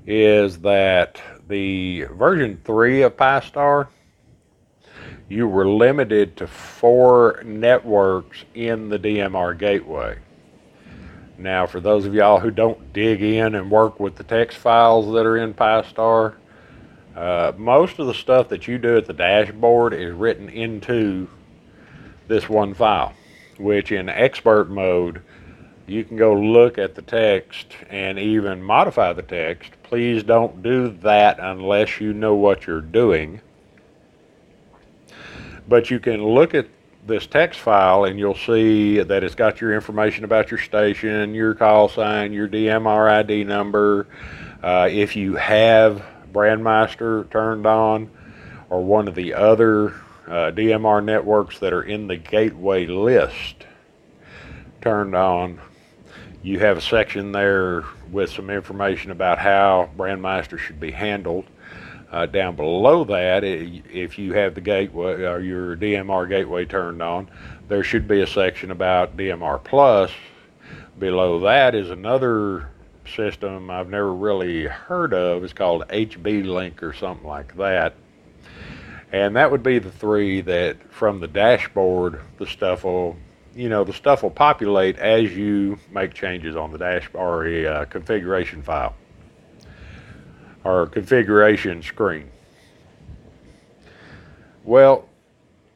is 0.06 0.58
that 0.60 1.20
the 1.48 2.02
version 2.12 2.60
3 2.64 3.02
of 3.02 3.16
Pi-Star, 3.16 3.88
you 5.28 5.48
were 5.48 5.66
limited 5.66 6.36
to 6.36 6.46
four 6.46 7.42
networks 7.44 8.44
in 8.54 8.90
the 8.90 8.98
DMR 8.98 9.58
gateway. 9.58 10.18
Now, 11.36 11.66
for 11.66 11.80
those 11.80 12.06
of 12.06 12.14
y'all 12.14 12.38
who 12.38 12.50
don't 12.50 12.92
dig 12.92 13.22
in 13.22 13.54
and 13.54 13.70
work 13.70 13.98
with 13.98 14.16
the 14.16 14.24
text 14.24 14.56
files 14.56 15.12
that 15.14 15.26
are 15.26 15.36
in 15.36 15.52
Pi-Star, 15.52 16.36
uh, 17.16 17.52
most 17.56 17.98
of 17.98 18.06
the 18.06 18.14
stuff 18.14 18.48
that 18.48 18.68
you 18.68 18.78
do 18.78 18.96
at 18.96 19.06
the 19.06 19.12
dashboard 19.12 19.94
is 19.94 20.12
written 20.12 20.48
into 20.48 21.28
this 22.28 22.48
one 22.48 22.74
file, 22.74 23.12
which 23.58 23.92
in 23.92 24.08
expert 24.08 24.70
mode, 24.70 25.22
you 25.86 26.04
can 26.04 26.16
go 26.16 26.34
look 26.34 26.78
at 26.78 26.94
the 26.94 27.02
text 27.02 27.74
and 27.90 28.18
even 28.18 28.62
modify 28.62 29.12
the 29.12 29.22
text. 29.22 29.72
Please 29.82 30.22
don't 30.22 30.62
do 30.62 30.88
that 31.02 31.38
unless 31.38 32.00
you 32.00 32.12
know 32.12 32.34
what 32.34 32.66
you're 32.66 32.80
doing. 32.80 33.40
But 35.68 35.90
you 35.90 36.00
can 36.00 36.24
look 36.24 36.54
at 36.54 36.68
this 37.06 37.26
text 37.26 37.60
file 37.60 38.04
and 38.04 38.18
you'll 38.18 38.34
see 38.34 39.02
that 39.02 39.22
it's 39.22 39.34
got 39.34 39.60
your 39.60 39.74
information 39.74 40.24
about 40.24 40.50
your 40.50 40.60
station, 40.60 41.34
your 41.34 41.54
call 41.54 41.88
sign, 41.88 42.32
your 42.32 42.48
DMR 42.48 43.10
ID 43.10 43.44
number. 43.44 44.06
Uh, 44.62 44.88
if 44.90 45.14
you 45.14 45.34
have 45.34 46.04
Brandmeister 46.32 47.30
turned 47.30 47.66
on 47.66 48.10
or 48.70 48.82
one 48.82 49.06
of 49.06 49.14
the 49.14 49.34
other 49.34 49.90
uh, 50.26 50.50
DMR 50.50 51.04
networks 51.04 51.58
that 51.58 51.72
are 51.72 51.82
in 51.82 52.06
the 52.06 52.16
gateway 52.16 52.86
list 52.86 53.66
turned 54.80 55.14
on, 55.14 55.60
you 56.42 56.58
have 56.58 56.78
a 56.78 56.80
section 56.80 57.32
there 57.32 57.84
with 58.10 58.30
some 58.30 58.48
information 58.48 59.10
about 59.10 59.38
how 59.38 59.90
Brandmeister 59.96 60.58
should 60.58 60.80
be 60.80 60.90
handled. 60.90 61.44
Uh, 62.14 62.26
down 62.26 62.54
below 62.54 63.02
that, 63.02 63.42
if 63.42 64.20
you 64.20 64.34
have 64.34 64.54
the 64.54 64.60
gateway 64.60 65.24
or 65.24 65.40
your 65.40 65.76
DMR 65.76 66.28
gateway 66.28 66.64
turned 66.64 67.02
on, 67.02 67.28
there 67.66 67.82
should 67.82 68.06
be 68.06 68.20
a 68.20 68.26
section 68.26 68.70
about 68.70 69.16
DMR 69.16 69.64
Plus. 69.64 70.12
Below 70.96 71.40
that 71.40 71.74
is 71.74 71.90
another 71.90 72.70
system 73.04 73.68
I've 73.68 73.88
never 73.88 74.14
really 74.14 74.66
heard 74.66 75.12
of. 75.12 75.42
It's 75.42 75.52
called 75.52 75.88
HB 75.88 76.46
Link 76.46 76.84
or 76.84 76.92
something 76.92 77.26
like 77.26 77.56
that. 77.56 77.94
And 79.10 79.34
that 79.34 79.50
would 79.50 79.64
be 79.64 79.80
the 79.80 79.90
three 79.90 80.40
that 80.42 80.92
from 80.92 81.18
the 81.18 81.26
dashboard, 81.26 82.20
the 82.38 82.46
stuff 82.46 82.84
will, 82.84 83.16
you 83.56 83.68
know, 83.68 83.82
the 83.82 83.92
stuff 83.92 84.22
will 84.22 84.30
populate 84.30 84.98
as 84.98 85.36
you 85.36 85.80
make 85.90 86.14
changes 86.14 86.54
on 86.54 86.70
the 86.70 86.78
dashboard 86.78 87.66
uh, 87.66 87.84
configuration 87.86 88.62
file. 88.62 88.94
Or 90.64 90.86
configuration 90.86 91.82
screen. 91.82 92.30
Well, 94.64 95.08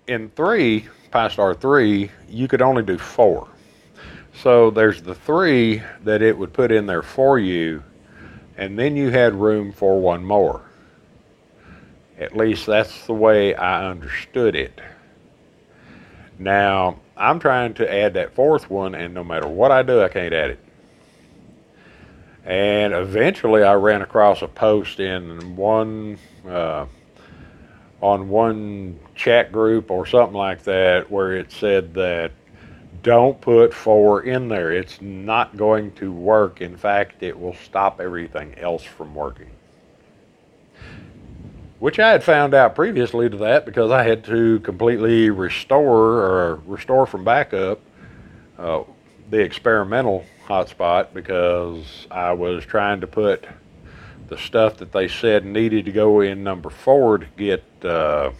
in 0.07 0.31
3, 0.31 0.89
Pi-Star 1.11 1.55
3, 1.55 2.11
you 2.29 2.49
could 2.49 2.63
only 2.63 2.83
do 2.83 2.97
4. 2.99 3.47
So 4.35 4.71
there's 4.71 5.03
the 5.03 5.15
3 5.15 5.83
that 6.05 6.23
it 6.23 6.37
would 6.37 6.53
put 6.53 6.73
in 6.73 6.87
there 6.87 7.03
for 7.03 7.39
you, 7.39 7.83
and 8.57 8.79
then 8.79 8.97
you 8.97 9.11
had 9.11 9.35
room 9.35 9.73
for 9.73 10.01
one 10.01 10.25
more. 10.25 10.63
At 12.19 12.37
least 12.37 12.67
that's 12.67 13.07
the 13.07 13.13
way 13.13 13.55
I 13.55 13.89
understood 13.91 14.57
it. 14.57 14.81
Now, 16.39 17.01
I'm 17.17 17.39
trying 17.41 17.75
to 17.75 17.93
add 17.93 18.15
that 18.15 18.35
fourth 18.35 18.71
one, 18.71 18.95
and 18.95 19.13
no 19.13 19.25
matter 19.25 19.49
what 19.49 19.71
I 19.71 19.83
do, 19.83 20.03
I 20.03 20.09
can't 20.09 20.33
add 20.33 20.51
it. 20.51 20.61
And 22.49 22.95
eventually, 22.95 23.63
I 23.63 23.75
ran 23.75 24.01
across 24.01 24.41
a 24.41 24.49
post 24.49 25.01
in 25.01 25.55
one 25.55 26.19
uh, 26.49 26.87
on 28.01 28.31
one 28.31 28.99
chat 29.15 29.53
group 29.53 29.91
or 29.91 30.07
something 30.07 30.37
like 30.37 30.63
that 30.63 31.11
where 31.11 31.35
it 31.35 31.53
said 31.53 31.93
that 31.95 32.33
don't 33.03 33.39
put 33.39 33.75
four 33.75 34.23
in 34.23 34.49
there. 34.49 34.73
It's 34.73 34.99
not 35.03 35.59
going 35.59 35.93
to 35.97 36.11
work. 36.11 36.63
In 36.63 36.75
fact, 36.75 37.23
it 37.23 37.39
will 37.39 37.55
stop 37.55 38.01
everything 38.01 38.55
else 38.57 38.83
from 38.83 39.15
working. 39.15 39.51
Which 41.81 41.99
I 41.99 42.13
had 42.13 42.25
found 42.25 42.55
out 42.55 42.75
previously 42.75 43.29
to 43.29 43.37
that 43.37 43.67
because 43.67 43.91
I 43.91 44.05
had 44.05 44.25
to 44.25 44.59
completely 44.61 45.29
restore 45.29 46.23
or 46.23 46.63
restore 46.67 47.07
from 47.07 47.25
backup 47.25 47.81
uh, 48.59 48.85
the 49.29 49.41
experimental 49.41 50.25
hotspot 50.49 51.13
because 51.13 52.07
I 52.11 52.33
was 52.33 52.65
trying 52.65 53.03
to 53.03 53.07
put 53.07 53.47
the 54.29 54.39
stuff 54.39 54.79
that 54.79 54.93
they 54.93 55.09
said 55.09 55.45
needed 55.45 55.85
to 55.85 55.93
go 55.93 56.21
in 56.21 56.43
number 56.43 56.71
four 56.71 57.19
to 57.19 57.27
get 57.37 57.63
uh, 57.85 58.33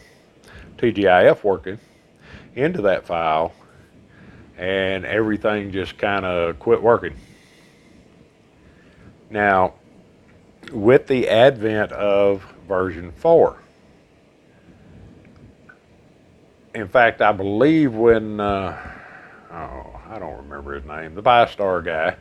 TGIF 0.77 1.45
working 1.45 1.79
into 2.55 2.83
that 2.83 3.07
file, 3.07 3.53
and 4.57 5.05
everything 5.05 5.71
just 5.71 5.97
kind 5.99 6.25
of 6.25 6.59
quit 6.59 6.83
working. 6.83 7.15
Now, 9.31 9.75
with 10.73 11.07
the 11.07 11.29
advent 11.29 11.93
of 11.93 12.43
version 12.67 13.13
4, 13.13 13.57
in 16.75 16.89
fact, 16.89 17.21
I 17.21 17.33
believe 17.33 17.95
when, 17.95 18.41
uh, 18.41 18.77
oh, 19.53 19.88
I 20.11 20.19
don't 20.19 20.37
remember 20.39 20.75
his 20.75 20.85
name, 20.85 21.15
the 21.15 21.23
Pi-Star 21.23 21.83
guy, 21.83 22.17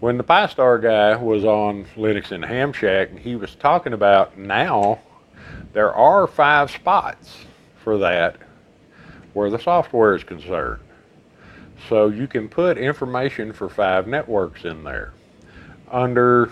when 0.00 0.16
the 0.16 0.24
Pi-Star 0.24 0.78
guy 0.78 1.16
was 1.16 1.44
on 1.44 1.86
Linux 1.96 2.32
and 2.32 2.44
Ham 2.44 2.72
Shack, 2.72 3.16
he 3.16 3.36
was 3.36 3.54
talking 3.54 3.92
about 3.92 4.36
now 4.36 5.00
there 5.72 5.94
are 5.94 6.26
five 6.26 6.70
spots 6.70 7.38
for 7.82 7.98
that 7.98 8.36
where 9.32 9.50
the 9.50 9.58
software 9.58 10.14
is 10.14 10.24
concerned. 10.24 10.80
So 11.88 12.08
you 12.08 12.26
can 12.26 12.48
put 12.48 12.76
information 12.76 13.52
for 13.52 13.68
five 13.68 14.06
networks 14.06 14.64
in 14.64 14.84
there 14.84 15.14
under 15.90 16.50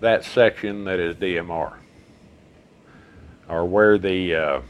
that 0.00 0.24
section 0.24 0.84
that 0.84 0.98
is 0.98 1.16
DMR 1.16 1.74
or 3.48 3.64
where 3.64 3.96
the 3.96 4.34
uh, 4.34 4.60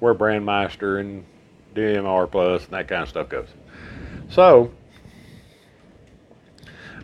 where 0.00 0.14
Brandmeister 0.14 1.00
and 1.00 1.24
DMR 1.74 2.30
Plus 2.30 2.64
and 2.64 2.72
that 2.72 2.88
kind 2.88 3.02
of 3.02 3.08
stuff 3.08 3.28
goes. 3.28 3.48
So 4.30 4.70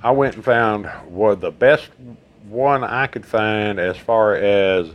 I 0.00 0.12
went 0.12 0.36
and 0.36 0.44
found 0.44 0.86
what 1.08 1.40
the 1.40 1.50
best 1.50 1.90
one 2.48 2.84
I 2.84 3.08
could 3.08 3.26
find 3.26 3.80
as 3.80 3.96
far 3.96 4.36
as 4.36 4.88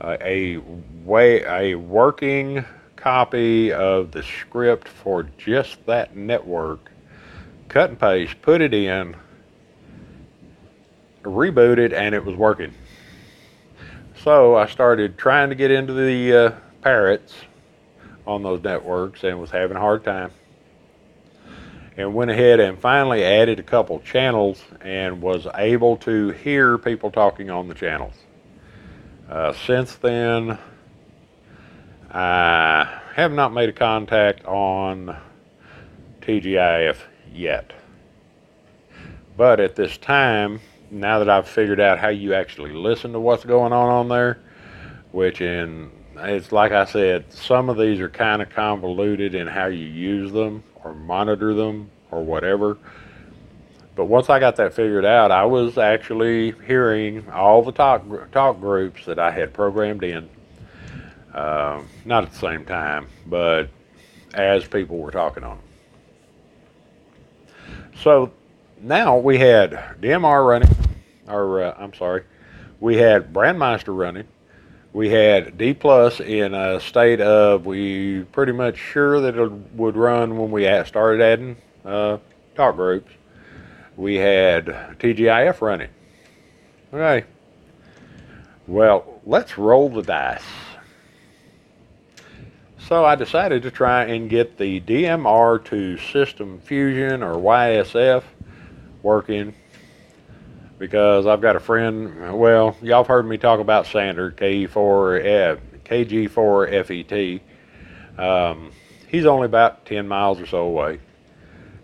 uh, 0.00 0.16
a 0.22 0.56
way 1.04 1.44
a 1.44 1.74
working 1.74 2.64
copy 2.96 3.72
of 3.72 4.10
the 4.10 4.22
script 4.22 4.88
for 4.88 5.24
just 5.36 5.84
that 5.84 6.16
network. 6.16 6.90
Cut 7.68 7.90
and 7.90 8.00
paste, 8.00 8.40
put 8.40 8.62
it 8.62 8.72
in, 8.72 9.14
rebooted, 11.22 11.92
and 11.92 12.14
it 12.14 12.24
was 12.24 12.34
working. 12.34 12.72
So 14.24 14.56
I 14.56 14.66
started 14.66 15.18
trying 15.18 15.50
to 15.50 15.54
get 15.54 15.70
into 15.70 15.92
the 15.92 16.32
uh, 16.32 16.50
parrots 16.80 17.34
on 18.26 18.42
those 18.42 18.62
networks 18.62 19.24
and 19.24 19.38
was 19.38 19.50
having 19.50 19.76
a 19.76 19.80
hard 19.80 20.04
time 20.04 20.30
and 22.00 22.14
went 22.14 22.30
ahead 22.30 22.60
and 22.60 22.78
finally 22.78 23.22
added 23.22 23.58
a 23.58 23.62
couple 23.62 24.00
channels 24.00 24.62
and 24.80 25.20
was 25.20 25.46
able 25.54 25.96
to 25.98 26.30
hear 26.30 26.78
people 26.78 27.10
talking 27.10 27.50
on 27.50 27.68
the 27.68 27.74
channels. 27.74 28.14
Uh, 29.28 29.52
since 29.52 29.94
then, 29.96 30.58
I 32.10 33.00
have 33.14 33.32
not 33.32 33.52
made 33.52 33.68
a 33.68 33.72
contact 33.72 34.44
on 34.44 35.16
TGIF 36.22 36.96
yet. 37.32 37.72
But 39.36 39.60
at 39.60 39.76
this 39.76 39.96
time, 39.98 40.60
now 40.90 41.20
that 41.20 41.28
I've 41.28 41.48
figured 41.48 41.80
out 41.80 41.98
how 41.98 42.08
you 42.08 42.34
actually 42.34 42.72
listen 42.72 43.12
to 43.12 43.20
what's 43.20 43.44
going 43.44 43.72
on 43.72 43.88
on 43.88 44.08
there, 44.08 44.40
which 45.12 45.40
in 45.40 45.90
it's 46.16 46.52
like 46.52 46.72
I 46.72 46.84
said, 46.84 47.32
some 47.32 47.70
of 47.70 47.78
these 47.78 48.00
are 48.00 48.08
kind 48.08 48.42
of 48.42 48.50
convoluted 48.50 49.34
in 49.34 49.46
how 49.46 49.66
you 49.66 49.86
use 49.86 50.32
them 50.32 50.62
or 50.84 50.94
monitor 50.94 51.54
them 51.54 51.90
or 52.10 52.24
whatever. 52.24 52.78
But 53.96 54.06
once 54.06 54.30
I 54.30 54.38
got 54.38 54.56
that 54.56 54.72
figured 54.72 55.04
out, 55.04 55.30
I 55.30 55.44
was 55.44 55.76
actually 55.76 56.52
hearing 56.66 57.28
all 57.30 57.62
the 57.62 57.72
talk 57.72 58.32
talk 58.32 58.60
groups 58.60 59.04
that 59.06 59.18
I 59.18 59.30
had 59.30 59.52
programmed 59.52 60.04
in. 60.04 60.28
Uh, 61.34 61.82
not 62.04 62.24
at 62.24 62.32
the 62.32 62.38
same 62.38 62.64
time, 62.64 63.08
but 63.26 63.68
as 64.34 64.66
people 64.66 64.98
were 64.98 65.10
talking 65.10 65.44
on 65.44 65.58
them. 65.58 65.66
So 68.02 68.32
now 68.80 69.18
we 69.18 69.38
had 69.38 69.72
DMR 70.00 70.46
running, 70.46 70.74
or 71.28 71.64
uh, 71.64 71.74
I'm 71.78 71.92
sorry, 71.94 72.24
we 72.80 72.96
had 72.96 73.32
Brandmeister 73.32 73.96
running, 73.96 74.26
we 74.92 75.10
had 75.10 75.56
D 75.56 75.74
plus 75.74 76.20
in 76.20 76.54
a 76.54 76.80
state 76.80 77.20
of 77.20 77.66
we 77.66 78.22
pretty 78.32 78.52
much 78.52 78.76
sure 78.76 79.20
that 79.20 79.36
it 79.36 79.50
would 79.74 79.96
run 79.96 80.36
when 80.38 80.50
we 80.50 80.64
started 80.84 81.20
adding 81.20 81.56
uh, 81.84 82.18
talk 82.54 82.76
groups. 82.76 83.12
We 83.96 84.16
had 84.16 84.66
TGIF 84.98 85.60
running. 85.60 85.90
Okay. 86.92 87.26
Well, 88.66 89.20
let's 89.24 89.58
roll 89.58 89.88
the 89.88 90.02
dice. 90.02 90.42
So 92.78 93.04
I 93.04 93.14
decided 93.14 93.62
to 93.62 93.70
try 93.70 94.04
and 94.04 94.28
get 94.28 94.58
the 94.58 94.80
DMR 94.80 95.64
to 95.66 95.96
System 95.98 96.60
Fusion 96.60 97.22
or 97.22 97.36
YSF 97.36 98.24
working 99.02 99.54
because 100.80 101.26
I've 101.26 101.42
got 101.42 101.56
a 101.56 101.60
friend. 101.60 102.38
Well, 102.38 102.74
y'all 102.80 103.02
have 103.02 103.06
heard 103.06 103.26
me 103.26 103.36
talk 103.36 103.60
about 103.60 103.86
Sander 103.86 104.32
K4 104.32 105.60
KG4 105.84 107.42
FET. 108.16 108.18
Um, 108.18 108.72
he's 109.06 109.26
only 109.26 109.44
about 109.44 109.84
10 109.84 110.08
miles 110.08 110.40
or 110.40 110.46
so 110.46 110.62
away, 110.62 110.98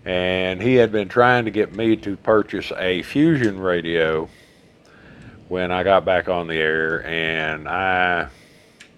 and 0.07 0.63
he 0.63 0.77
had 0.77 0.93
been 0.93 1.09
trying 1.09 1.45
to 1.45 1.51
get 1.51 1.75
me 1.75 1.97
to 1.97 2.17
purchase 2.17 2.73
a 2.75 3.03
Fusion 3.03 3.61
radio 3.61 4.31
when 5.49 5.71
I 5.71 5.83
got 5.83 6.07
back 6.07 6.31
on 6.31 6.47
the 6.47 6.57
air, 6.57 7.07
and 7.07 7.69
I 7.69 8.31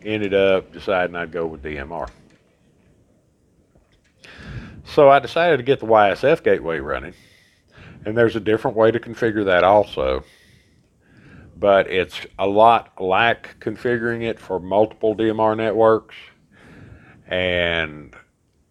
ended 0.05 0.33
up 0.33 0.73
deciding 0.73 1.17
I'd 1.17 1.33
go 1.33 1.45
with 1.45 1.63
DMR. 1.65 2.09
So 4.85 5.09
I 5.09 5.19
decided 5.19 5.57
to 5.57 5.65
get 5.65 5.81
the 5.81 5.87
YSF 5.87 6.45
gateway 6.45 6.79
running 6.79 7.15
and 8.05 8.17
there's 8.17 8.37
a 8.37 8.41
different 8.41 8.77
way 8.77 8.91
to 8.91 9.01
configure 9.01 9.45
that 9.45 9.65
also. 9.65 10.25
But 11.57 11.91
it's 11.91 12.21
a 12.39 12.47
lot 12.47 13.01
like 13.01 13.59
configuring 13.59 14.23
it 14.23 14.39
for 14.39 14.61
multiple 14.61 15.17
DMR 15.17 15.57
networks. 15.57 16.15
And 17.27 18.15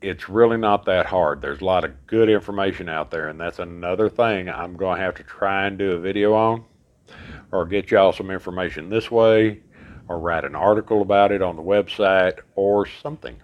it's 0.02 0.30
really 0.30 0.58
not 0.58 0.86
that 0.86 1.06
hard. 1.06 1.42
There's 1.42 1.62
a 1.62 1.66
lot 1.66 1.84
of 1.84 2.08
good 2.08 2.30
information 2.30 2.88
out 2.88 3.12
there. 3.12 3.28
And 3.28 3.40
that's 3.40 3.60
another 3.60 4.10
thing 4.10 4.50
I'm 4.50 4.78
going 4.78 4.98
to 4.98 5.04
have 5.04 5.16
to 5.16 5.24
try 5.24 5.68
and 5.68 5.78
do 5.78 5.92
a 5.92 6.00
video 6.00 6.34
on 6.34 6.64
or 7.52 7.66
get 7.66 7.92
y'all 7.92 8.14
some 8.14 8.32
information 8.32 8.90
this 8.90 9.12
way 9.12 9.62
or 10.08 10.20
write 10.20 10.46
an 10.46 10.56
article 10.56 11.02
about 11.02 11.32
it 11.32 11.42
on 11.42 11.56
the 11.56 11.62
website 11.62 12.40
or 12.56 12.86
something. 12.86 13.36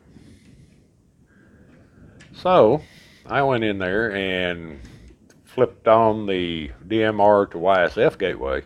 So 2.34 2.82
I 3.26 3.41
went 3.41 3.63
in 3.63 3.78
there 3.78 4.13
and 4.15 4.80
flipped 5.54 5.88
on 5.88 6.26
the 6.26 6.72
DMR 6.88 7.50
to 7.52 7.58
YSF 7.58 8.18
gateway, 8.18 8.63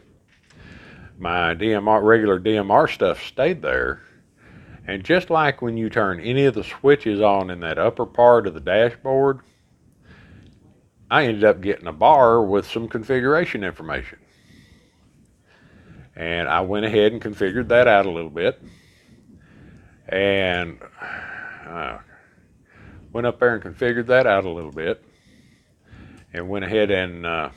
my 1.18 1.54
DMR 1.54 2.04
regular 2.04 2.40
DMR 2.40 2.90
stuff 2.90 3.22
stayed 3.24 3.62
there. 3.62 4.02
And 4.86 5.04
just 5.04 5.30
like 5.30 5.62
when 5.62 5.76
you 5.76 5.90
turn 5.90 6.22
any 6.22 6.46
of 6.46 6.54
the 6.54 6.64
switches 6.64 7.20
on 7.20 7.50
in 7.50 7.60
that 7.60 7.78
upper 7.78 8.06
part 8.06 8.48
of 8.48 8.54
the 8.54 8.62
dashboard, 8.62 9.42
I 11.12 11.26
ended 11.26 11.44
up 11.44 11.62
getting 11.62 11.88
a 11.88 11.94
bar 11.94 12.42
with 12.42 12.70
some 12.70 12.88
configuration 12.88 13.64
information. 13.64 14.20
And 16.16 16.48
I 16.48 16.62
went 16.62 16.86
ahead 16.86 17.12
and 17.12 17.22
configured 17.22 17.68
that 17.68 17.88
out 17.88 18.06
a 18.06 18.12
little 18.12 18.30
bit. 18.30 18.62
And 20.08 20.80
uh, 21.68 21.98
went 23.12 23.28
up 23.28 23.40
there 23.40 23.56
and 23.56 23.64
configured 23.64 24.08
that 24.08 24.26
out 24.26 24.46
a 24.46 24.50
little 24.50 24.72
bit. 24.72 25.04
And 26.34 26.50
went 26.50 26.66
ahead 26.66 26.92
and 26.92 27.26
uh, 27.26 27.50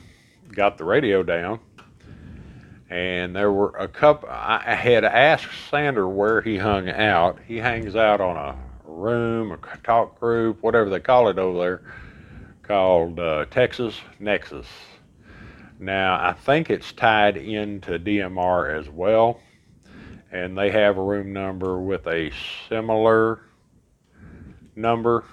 got 0.51 0.77
the 0.77 0.85
radio 0.85 1.23
down. 1.23 1.59
And 2.89 3.35
there 3.35 3.51
were 3.51 3.75
a 3.77 3.87
couple, 3.87 4.27
I 4.29 4.75
had 4.75 5.05
asked 5.05 5.47
Sander 5.69 6.07
where 6.09 6.41
he 6.41 6.57
hung 6.57 6.89
out. 6.89 7.39
He 7.47 7.57
hangs 7.57 7.95
out 7.95 8.19
on 8.19 8.35
a 8.35 8.57
room, 8.83 9.51
a 9.51 9.77
talk 9.77 10.19
group, 10.19 10.61
whatever 10.61 10.89
they 10.89 10.99
call 10.99 11.29
it 11.29 11.39
over 11.39 11.57
there, 11.57 11.81
called 12.63 13.19
uh, 13.19 13.45
Texas 13.45 13.99
Nexus. 14.19 14.67
Now, 15.79 16.15
I 16.21 16.33
think 16.33 16.69
it's 16.69 16.91
tied 16.91 17.37
into 17.37 17.97
DMR 17.97 18.77
as 18.77 18.87
well, 18.89 19.39
and 20.31 20.57
they 20.57 20.69
have 20.69 20.97
a 20.97 21.01
room 21.01 21.33
number 21.33 21.79
with 21.79 22.05
a 22.07 22.31
similar 22.69 23.41
number. 24.75 25.23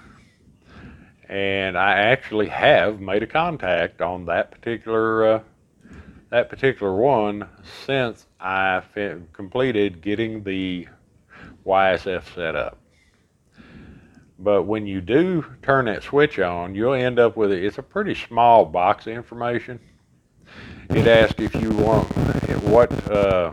And 1.29 1.77
I 1.77 1.91
actually 1.91 2.47
have 2.47 2.99
made 2.99 3.21
a 3.21 3.27
contact 3.27 4.01
on 4.01 4.25
that 4.25 4.49
particular 4.49 5.35
uh, 5.35 5.39
that 6.31 6.49
particular 6.49 6.93
one 6.93 7.47
since 7.85 8.25
I 8.39 8.81
completed 9.33 10.01
getting 10.01 10.43
the 10.43 10.87
YSF 11.65 12.35
set 12.35 12.55
up. 12.55 12.77
But 14.39 14.63
when 14.63 14.87
you 14.87 15.01
do 15.01 15.45
turn 15.61 15.85
that 15.85 16.03
switch 16.03 16.39
on, 16.39 16.73
you'll 16.73 16.93
end 16.93 17.19
up 17.19 17.35
with 17.35 17.51
it. 17.51 17.63
It's 17.63 17.77
a 17.77 17.83
pretty 17.83 18.15
small 18.15 18.65
box 18.65 19.05
of 19.05 19.13
information. 19.13 19.79
It 20.89 21.07
asks 21.07 21.39
if 21.39 21.53
you 21.55 21.69
want 21.71 22.07
what 22.63 23.11
uh, 23.11 23.51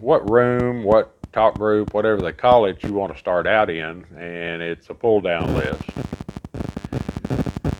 what 0.00 0.28
room, 0.30 0.82
what 0.82 1.14
talk 1.32 1.54
group, 1.54 1.94
whatever 1.94 2.20
they 2.20 2.32
call 2.32 2.66
it, 2.66 2.82
you 2.82 2.92
want 2.92 3.12
to 3.12 3.18
start 3.18 3.46
out 3.46 3.70
in, 3.70 4.04
and 4.16 4.62
it's 4.62 4.90
a 4.90 4.94
pull 4.94 5.20
down 5.20 5.54
list. 5.54 5.82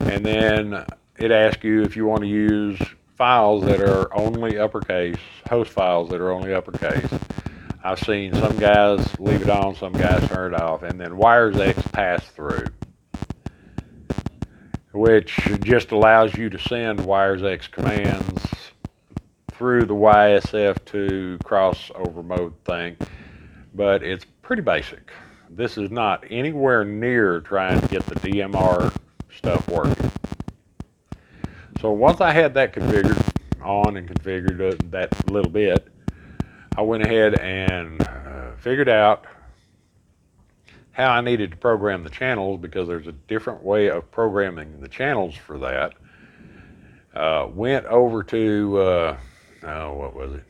And 0.01 0.25
then 0.25 0.85
it 1.19 1.31
asks 1.31 1.63
you 1.63 1.83
if 1.83 1.97
you 1.97 2.07
want 2.07 2.23
to 2.23 2.29
use 2.29 2.81
files 3.17 3.65
that 3.65 3.81
are 3.81 4.15
only 4.17 4.59
uppercase, 4.59 5.19
host 5.49 5.71
files 5.71 6.09
that 6.11 6.21
are 6.21 6.33
only 6.33 6.55
uppercase. 6.55 7.09
I've 7.85 7.99
seen 7.99 8.33
some 8.35 8.57
guys 8.59 9.19
leave 9.19 9.43
it 9.43 9.51
on, 9.51 9.75
some 9.75 9.93
guys 9.93 10.27
turn 10.29 10.55
it 10.55 10.61
off, 10.61 10.83
and 10.83 11.01
then 11.01 11.17
WIRES-X 11.17 11.83
pass 11.89 12.25
through, 12.27 12.67
which 14.93 15.37
just 15.63 15.91
allows 15.91 16.37
you 16.37 16.49
to 16.49 16.59
send 16.59 17.05
WIRES-X 17.05 17.69
commands 17.69 18.47
through 19.51 19.85
the 19.85 19.95
YSF 19.95 20.85
to 20.87 21.39
crossover 21.45 22.25
mode 22.25 22.55
thing, 22.65 22.97
but 23.75 24.03
it's 24.03 24.25
pretty 24.43 24.63
basic. 24.63 25.11
This 25.51 25.77
is 25.77 25.91
not 25.91 26.25
anywhere 26.31 26.85
near 26.85 27.41
trying 27.41 27.81
to 27.81 27.89
get 27.89 28.05
the 28.07 28.15
DMR 28.17 28.95
stuff 29.37 29.69
working. 29.69 30.11
So 31.81 31.91
once 31.91 32.21
I 32.21 32.33
had 32.33 32.55
that 32.55 32.73
configured 32.73 33.21
on 33.63 33.97
and 33.97 34.09
configured 34.09 34.91
that 34.91 35.31
little 35.31 35.51
bit, 35.51 35.89
I 36.77 36.83
went 36.83 37.03
ahead 37.03 37.39
and 37.41 38.01
uh, 38.03 38.57
figured 38.57 38.89
out 38.89 39.27
how 40.93 41.11
I 41.11 41.21
needed 41.21 41.51
to 41.51 41.57
program 41.57 42.05
the 42.05 42.11
channels 42.11 42.61
because 42.61 42.87
there's 42.87 43.07
a 43.07 43.13
different 43.13 43.63
way 43.63 43.89
of 43.89 44.11
programming 44.11 44.81
the 44.81 44.89
channels 44.89 45.35
for 45.35 45.59
that. 45.59 45.95
Uh, 47.15 47.49
went 47.53 47.85
over 47.87 48.23
to, 48.23 48.79
uh, 48.79 49.17
oh, 49.65 49.93
what 49.95 50.15
was 50.15 50.35
it? 50.35 50.45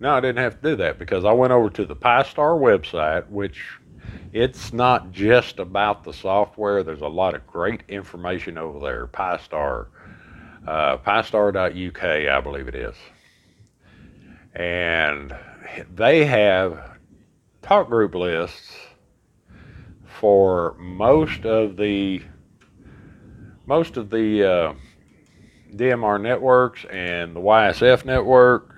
No, 0.00 0.14
I 0.14 0.20
didn't 0.20 0.38
have 0.38 0.62
to 0.62 0.70
do 0.70 0.76
that 0.76 0.98
because 0.98 1.26
I 1.26 1.32
went 1.32 1.52
over 1.52 1.68
to 1.70 1.84
the 1.84 1.94
Pi-Star 1.94 2.52
website, 2.52 3.28
which 3.28 3.62
it's 4.32 4.72
not 4.72 5.12
just 5.12 5.58
about 5.58 6.04
the 6.04 6.12
software. 6.14 6.82
There's 6.82 7.02
a 7.02 7.06
lot 7.06 7.34
of 7.34 7.46
great 7.46 7.82
information 7.86 8.56
over 8.56 8.80
there. 8.80 9.06
Pi-Star, 9.08 9.88
uh, 10.66 10.96
Pi-Star.uk, 10.96 12.04
I 12.04 12.40
believe 12.40 12.66
it 12.66 12.74
is, 12.74 12.96
and 14.54 15.36
they 15.94 16.24
have 16.24 16.96
talk 17.60 17.88
group 17.88 18.14
lists 18.14 18.74
for 20.06 20.76
most 20.78 21.44
of 21.44 21.76
the 21.76 22.22
most 23.66 23.98
of 23.98 24.08
the 24.08 24.44
uh, 24.44 24.74
DMR 25.76 26.20
networks 26.20 26.86
and 26.86 27.36
the 27.36 27.40
YSF 27.40 28.06
network 28.06 28.69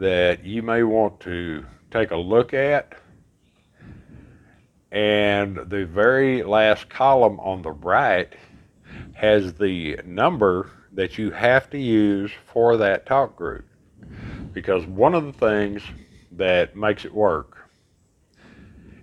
that 0.00 0.44
you 0.44 0.62
may 0.62 0.82
want 0.82 1.20
to 1.20 1.64
take 1.90 2.10
a 2.10 2.16
look 2.16 2.54
at 2.54 2.94
and 4.90 5.56
the 5.68 5.84
very 5.86 6.42
last 6.42 6.88
column 6.88 7.38
on 7.40 7.62
the 7.62 7.70
right 7.70 8.32
has 9.12 9.52
the 9.54 10.00
number 10.04 10.70
that 10.92 11.18
you 11.18 11.30
have 11.30 11.70
to 11.70 11.78
use 11.78 12.32
for 12.52 12.78
that 12.78 13.06
talk 13.06 13.36
group. 13.36 13.66
Because 14.52 14.84
one 14.86 15.14
of 15.14 15.24
the 15.24 15.32
things 15.32 15.82
that 16.32 16.74
makes 16.74 17.04
it 17.04 17.14
work 17.14 17.68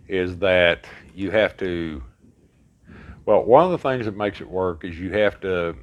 is 0.07 0.37
that 0.37 0.85
you 1.13 1.31
have 1.31 1.55
to, 1.57 2.03
well, 3.25 3.43
one 3.43 3.63
of 3.63 3.71
the 3.71 3.77
things 3.77 4.05
that 4.05 4.17
makes 4.17 4.41
it 4.41 4.49
work 4.49 4.83
is 4.83 4.99
you 4.99 5.11
have 5.11 5.39
to, 5.41 5.75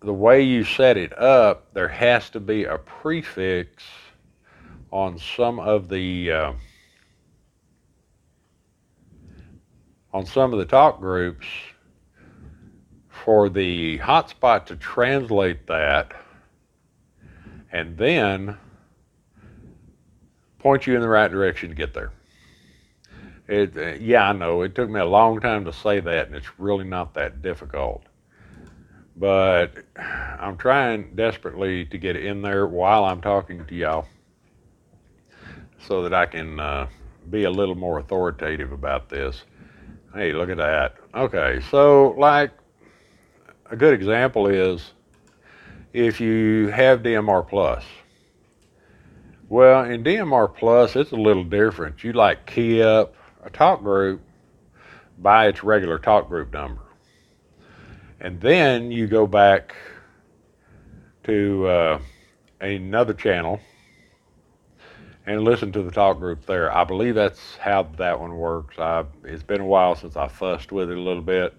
the 0.00 0.12
way 0.12 0.42
you 0.42 0.64
set 0.64 0.96
it 0.96 1.16
up, 1.18 1.72
there 1.74 1.88
has 1.88 2.30
to 2.30 2.40
be 2.40 2.64
a 2.64 2.78
prefix 2.78 3.82
on 4.90 5.18
some 5.18 5.58
of 5.58 5.88
the, 5.88 6.32
uh, 6.32 6.52
on 10.12 10.24
some 10.24 10.52
of 10.52 10.58
the 10.58 10.64
talk 10.64 11.00
groups 11.00 11.46
for 13.08 13.48
the 13.48 13.98
hotspot 13.98 14.66
to 14.66 14.76
translate 14.76 15.66
that 15.66 16.12
and 17.72 17.96
then 17.98 18.56
point 20.58 20.86
you 20.86 20.94
in 20.94 21.00
the 21.00 21.08
right 21.08 21.30
direction 21.30 21.68
to 21.68 21.74
get 21.74 21.94
there. 21.94 22.12
It, 23.46 23.76
uh, 23.76 23.94
yeah, 24.00 24.28
I 24.28 24.32
know. 24.32 24.62
It 24.62 24.74
took 24.74 24.90
me 24.90 25.00
a 25.00 25.06
long 25.06 25.40
time 25.40 25.64
to 25.64 25.72
say 25.72 26.00
that, 26.00 26.26
and 26.26 26.36
it's 26.36 26.58
really 26.58 26.84
not 26.84 27.14
that 27.14 27.40
difficult. 27.40 28.04
But 29.18 29.72
I'm 29.96 30.56
trying 30.56 31.16
desperately 31.16 31.84
to 31.86 31.98
get 31.98 32.16
in 32.16 32.40
there 32.40 32.66
while 32.66 33.04
I'm 33.04 33.20
talking 33.20 33.64
to 33.66 33.74
y'all 33.74 34.06
so 35.86 36.02
that 36.02 36.14
I 36.14 36.26
can 36.26 36.60
uh, 36.60 36.88
be 37.28 37.44
a 37.44 37.50
little 37.50 37.74
more 37.74 37.98
authoritative 37.98 38.70
about 38.70 39.08
this. 39.08 39.44
Hey, 40.14 40.32
look 40.32 40.50
at 40.50 40.56
that. 40.58 40.96
Okay, 41.14 41.60
so 41.70 42.14
like 42.16 42.52
a 43.70 43.76
good 43.76 43.92
example 43.92 44.46
is 44.46 44.92
if 45.92 46.20
you 46.20 46.68
have 46.68 47.02
DMR 47.02 47.46
Plus. 47.46 47.84
Well, 49.48 49.84
in 49.84 50.04
DMR 50.04 50.54
Plus, 50.54 50.94
it's 50.94 51.12
a 51.12 51.16
little 51.16 51.44
different. 51.44 52.04
You 52.04 52.12
like 52.12 52.46
key 52.46 52.82
up 52.82 53.14
a 53.42 53.50
talk 53.50 53.82
group 53.82 54.20
by 55.18 55.48
its 55.48 55.64
regular 55.64 55.98
talk 55.98 56.28
group 56.28 56.52
number. 56.52 56.82
And 58.20 58.40
then 58.40 58.90
you 58.90 59.06
go 59.06 59.26
back 59.26 59.74
to 61.24 61.66
uh, 61.66 62.00
another 62.60 63.14
channel 63.14 63.60
and 65.26 65.44
listen 65.44 65.70
to 65.72 65.82
the 65.82 65.90
talk 65.90 66.18
group 66.18 66.46
there. 66.46 66.74
I 66.74 66.84
believe 66.84 67.14
that's 67.14 67.56
how 67.56 67.82
that 67.98 68.18
one 68.18 68.36
works. 68.36 68.78
I, 68.78 69.04
it's 69.24 69.42
been 69.42 69.60
a 69.60 69.66
while 69.66 69.94
since 69.94 70.16
I 70.16 70.26
fussed 70.26 70.72
with 70.72 70.90
it 70.90 70.96
a 70.96 71.00
little 71.00 71.22
bit, 71.22 71.54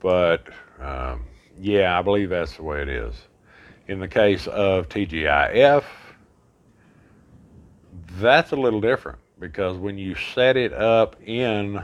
but 0.00 0.46
um, 0.78 1.24
yeah, 1.58 1.98
I 1.98 2.02
believe 2.02 2.28
that's 2.28 2.56
the 2.56 2.62
way 2.62 2.82
it 2.82 2.88
is. 2.88 3.14
In 3.88 3.98
the 4.00 4.08
case 4.08 4.46
of 4.46 4.88
TGIF, 4.90 5.82
that's 8.12 8.52
a 8.52 8.56
little 8.56 8.80
different 8.80 9.18
because 9.40 9.78
when 9.78 9.96
you 9.96 10.14
set 10.14 10.56
it 10.56 10.72
up 10.72 11.16
in 11.24 11.82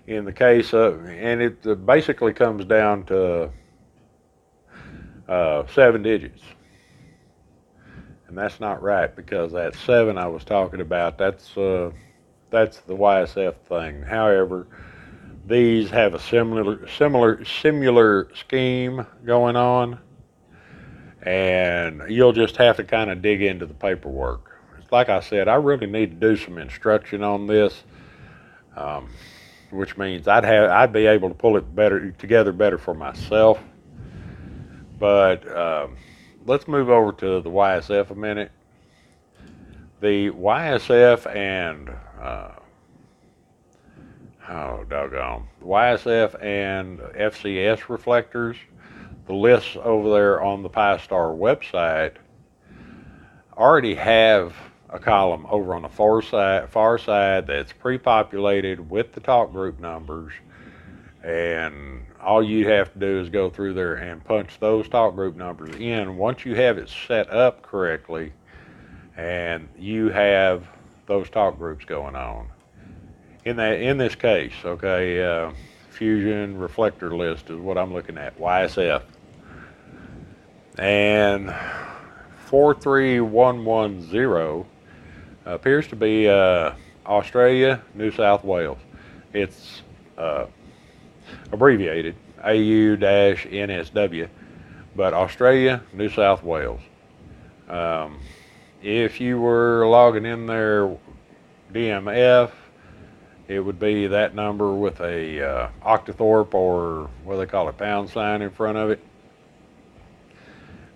In 0.08 0.26
the 0.26 0.34
case 0.34 0.74
of, 0.74 1.06
and 1.06 1.42
it 1.42 1.86
basically 1.86 2.34
comes 2.34 2.66
down 2.66 3.06
to 3.06 3.52
uh, 5.28 5.66
seven 5.68 6.02
digits. 6.02 6.42
And 8.28 8.38
that's 8.38 8.60
not 8.60 8.82
right 8.82 9.16
because 9.16 9.52
that 9.52 9.76
seven 9.76 10.18
I 10.18 10.28
was 10.28 10.44
talking 10.44 10.82
about, 10.82 11.18
that's, 11.18 11.56
uh, 11.58 11.92
that's 12.50 12.80
the 12.80 12.96
YSF 12.96 13.56
thing. 13.68 14.02
However, 14.02 14.68
these 15.46 15.90
have 15.90 16.14
a 16.14 16.20
similar, 16.20 16.88
similar, 16.88 17.44
similar 17.46 18.30
scheme 18.36 19.06
going 19.26 19.56
on, 19.56 20.00
and 21.22 22.04
you'll 22.10 22.34
just 22.34 22.58
have 22.58 22.78
to 22.78 22.84
kind 22.84 23.10
of 23.10 23.22
dig 23.22 23.42
into 23.42 23.66
the 23.66 23.74
paperwork. 23.74 24.60
Like 24.92 25.10
I 25.10 25.22
said, 25.22 25.48
I 25.48 25.56
really 25.56 25.88
need 25.88 26.20
to 26.20 26.30
do 26.30 26.36
some 26.36 26.58
instruction 26.58 27.24
on 27.24 27.48
this, 27.48 27.84
um, 28.76 29.10
which 29.70 29.98
means 29.98 30.28
I'd 30.28 30.44
have, 30.44 30.70
I'd 30.70 30.94
be 30.94 31.06
able 31.06 31.30
to 31.30 31.36
pull 31.36 31.58
it 31.58 31.76
better 31.76 32.12
together 32.12 32.52
better 32.52 32.78
for 32.78 32.94
myself. 32.94 33.60
But 35.00 35.50
um, 35.56 35.98
let's 36.46 36.68
move 36.68 36.90
over 36.90 37.12
to 37.14 37.42
the 37.42 37.50
YSF 37.50 38.12
a 38.12 38.16
minute. 38.16 38.52
The 40.02 40.30
YSF 40.32 41.36
and 41.36 41.90
uh, 42.20 42.52
oh 44.52 44.86
doggone 44.90 45.48
YSF 45.64 46.44
and 46.44 47.00
FCS 47.00 47.90
reflectors. 47.90 48.58
The 49.28 49.34
lists 49.34 49.78
over 49.82 50.10
there 50.10 50.42
on 50.42 50.62
the 50.62 50.70
Pi-Star 50.70 51.28
website 51.30 52.16
already 53.56 53.96
have 53.96 54.56
a 54.90 55.00
column 55.00 55.46
over 55.50 55.74
on 55.74 55.84
the 55.84 55.90
far 55.90 56.22
side, 56.22 56.70
far 56.70 56.98
side 56.98 57.48
that's 57.48 57.72
pre-populated 57.72 58.90
with 58.90 59.14
the 59.14 59.22
talk 59.22 59.52
group 59.52 59.80
numbers, 59.80 60.34
and 61.24 62.06
all 62.20 62.44
you 62.44 62.68
have 62.68 62.92
to 62.94 63.00
do 63.00 63.20
is 63.22 63.30
go 63.30 63.50
through 63.50 63.74
there 63.74 63.96
and 63.96 64.24
punch 64.24 64.60
those 64.60 64.90
talk 64.90 65.16
group 65.16 65.36
numbers 65.36 65.76
in. 65.76 66.18
Once 66.18 66.46
you 66.46 66.56
have 66.56 66.78
it 66.78 66.90
set 66.90 67.30
up 67.32 67.62
correctly, 67.62 68.34
and 69.16 69.70
you 69.78 70.10
have 70.10 70.68
those 71.06 71.30
talk 71.30 71.58
groups 71.58 71.86
going 71.86 72.16
on, 72.16 72.50
in 73.46 73.56
that 73.58 73.82
in 73.82 73.98
this 73.98 74.16
case, 74.16 74.54
okay, 74.64 75.24
uh, 75.24 75.52
fusion 75.90 76.58
reflector 76.58 77.16
list 77.16 77.50
is 77.50 77.58
what 77.58 77.78
I'm 77.78 77.94
looking 77.94 78.18
at, 78.18 78.40
YSF, 78.40 79.04
and 80.78 81.54
43110 82.48 84.66
appears 85.46 85.88
to 85.88 85.96
be 85.96 86.28
uh, 86.28 86.74
Australia, 87.06 87.82
New 87.96 88.12
South 88.12 88.44
Wales. 88.44 88.80
It's 89.34 89.82
uh, 90.18 90.48
abbreviated 91.52 92.16
AU-NSW, 92.44 94.28
but 94.96 95.14
Australia, 95.14 95.82
New 95.94 96.10
South 96.10 96.44
Wales. 96.44 96.82
Um, 97.70 98.20
if 98.84 99.22
you 99.22 99.40
were 99.40 99.88
logging 99.88 100.26
in 100.26 100.48
there 100.48 100.98
DMF, 101.74 102.52
it 103.52 103.60
would 103.60 103.80
be 103.80 104.08
that 104.08 104.34
number 104.34 104.74
with 104.74 105.02
a 105.02 105.42
uh, 105.42 105.70
octothorpe 105.84 106.54
or 106.54 107.10
what 107.26 107.36
they 107.36 107.46
call 107.46 107.68
a 107.68 107.74
pound 107.74 108.10
sign 108.10 108.42
in 108.42 108.50
front 108.50 108.78
of 108.78 108.90
it. 108.90 109.04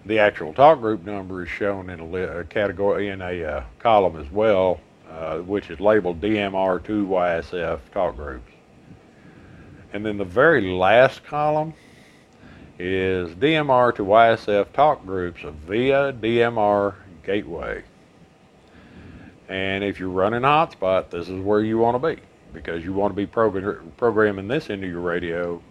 The 0.06 0.20
actual 0.20 0.54
talk 0.54 0.80
group 0.80 1.04
number 1.04 1.44
is 1.44 1.50
shown 1.50 1.90
in 1.90 2.00
a, 2.00 2.40
a 2.40 2.44
category 2.46 3.10
in 3.10 3.22
a 3.22 3.44
uh, 3.44 3.64
column 3.80 4.16
as 4.16 4.32
well, 4.32 4.80
uh, 5.12 5.40
which 5.40 5.70
is 5.70 5.82
labeled 5.82 6.22
DMR2YSF 6.22 7.80
talk 7.92 8.16
groups. 8.16 8.50
And 9.92 10.06
then 10.06 10.18
the 10.18 10.24
very 10.24 10.72
last 10.72 11.26
column 11.26 11.74
is 12.80 13.32
DMR 13.36 13.94
to 13.96 14.06
YSF 14.06 14.72
talk 14.72 15.06
groups 15.06 15.42
via 15.68 16.14
DMR 16.14 16.96
gateway. 17.26 17.84
And 19.50 19.84
if 19.84 20.00
you're 20.00 20.10
running 20.10 20.42
hotspot, 20.42 21.10
this 21.10 21.28
is 21.28 21.42
where 21.42 21.60
you 21.60 21.78
want 21.78 22.02
to 22.02 22.16
be 22.16 22.22
because 22.56 22.84
you 22.84 22.94
want 22.94 23.12
to 23.12 23.16
be 23.16 23.28
program- 23.28 23.92
programming 23.98 24.48
this 24.48 24.72
into 24.72 24.88
your 24.88 25.02
radio 25.02 25.62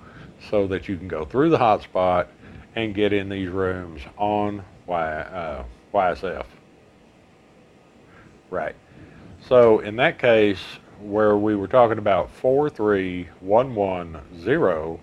so 0.51 0.67
that 0.69 0.89
you 0.89 0.97
can 0.97 1.09
go 1.09 1.25
through 1.25 1.51
the 1.51 1.59
hotspot 1.59 2.29
and 2.77 2.95
get 2.95 3.13
in 3.13 3.29
these 3.29 3.49
rooms 3.49 4.01
on 4.17 4.63
y, 4.87 5.03
uh, 5.03 5.65
YSF. 5.93 6.47
Right. 8.51 8.77
So 9.49 9.81
in 9.81 9.97
that 9.97 10.19
case, 10.19 10.61
where 11.01 11.37
we 11.37 11.57
were 11.57 11.69
talking 11.69 11.99
about 11.99 12.31
43110 12.35 15.01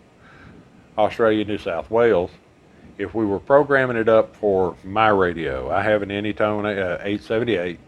Australia, 0.98 1.46
New 1.46 1.58
South 1.58 1.90
Wales, 1.92 2.32
if 2.98 3.14
we 3.14 3.26
were 3.26 3.40
programming 3.40 3.98
it 3.98 4.10
up 4.10 4.36
for 4.36 4.76
my 4.84 5.08
radio, 5.10 5.72
I 5.72 5.84
have 5.84 6.02
an 6.02 6.12
Anytone 6.12 6.66
uh, 6.66 6.98
878 7.02 7.80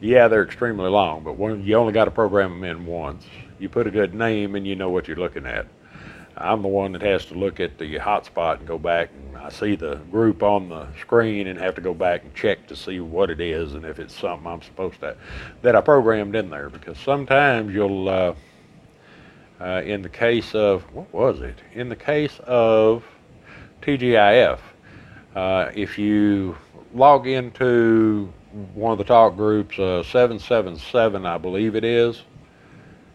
Yeah, 0.00 0.28
they're 0.28 0.44
extremely 0.44 0.90
long, 0.90 1.24
but 1.24 1.32
one, 1.32 1.64
you 1.64 1.74
only 1.74 1.92
got 1.92 2.04
to 2.04 2.12
program 2.12 2.60
them 2.60 2.62
in 2.62 2.86
once. 2.86 3.24
You 3.58 3.68
put 3.68 3.88
a 3.88 3.90
good 3.90 4.14
name 4.14 4.54
and 4.54 4.64
you 4.64 4.76
know 4.76 4.90
what 4.90 5.08
you're 5.08 5.16
looking 5.16 5.44
at. 5.44 5.66
I'm 6.40 6.62
the 6.62 6.68
one 6.68 6.92
that 6.92 7.02
has 7.02 7.24
to 7.26 7.34
look 7.34 7.58
at 7.58 7.78
the 7.78 7.96
hotspot 7.96 8.58
and 8.58 8.66
go 8.66 8.78
back 8.78 9.10
and 9.12 9.36
I 9.36 9.48
see 9.48 9.74
the 9.74 9.96
group 10.10 10.42
on 10.42 10.68
the 10.68 10.86
screen 11.00 11.48
and 11.48 11.58
have 11.58 11.74
to 11.74 11.80
go 11.80 11.94
back 11.94 12.22
and 12.22 12.34
check 12.34 12.66
to 12.68 12.76
see 12.76 13.00
what 13.00 13.30
it 13.30 13.40
is 13.40 13.74
and 13.74 13.84
if 13.84 13.98
it's 13.98 14.14
something 14.14 14.46
I'm 14.46 14.62
supposed 14.62 15.00
to 15.00 15.16
that 15.62 15.74
I 15.74 15.80
programmed 15.80 16.36
in 16.36 16.48
there 16.48 16.70
because 16.70 16.98
sometimes 16.98 17.74
you'll 17.74 18.08
uh, 18.08 18.34
uh, 19.60 19.82
in 19.84 20.02
the 20.02 20.08
case 20.08 20.54
of 20.54 20.82
what 20.94 21.12
was 21.12 21.40
it? 21.40 21.58
In 21.74 21.88
the 21.88 21.96
case 21.96 22.38
of 22.44 23.04
TGIF 23.82 24.60
uh, 25.34 25.70
if 25.74 25.98
you 25.98 26.56
log 26.94 27.26
into 27.26 28.32
one 28.74 28.92
of 28.92 28.98
the 28.98 29.04
talk 29.04 29.36
groups 29.36 29.78
uh, 29.78 30.02
777 30.04 31.26
I 31.26 31.36
believe 31.36 31.74
it 31.74 31.84
is 31.84 32.22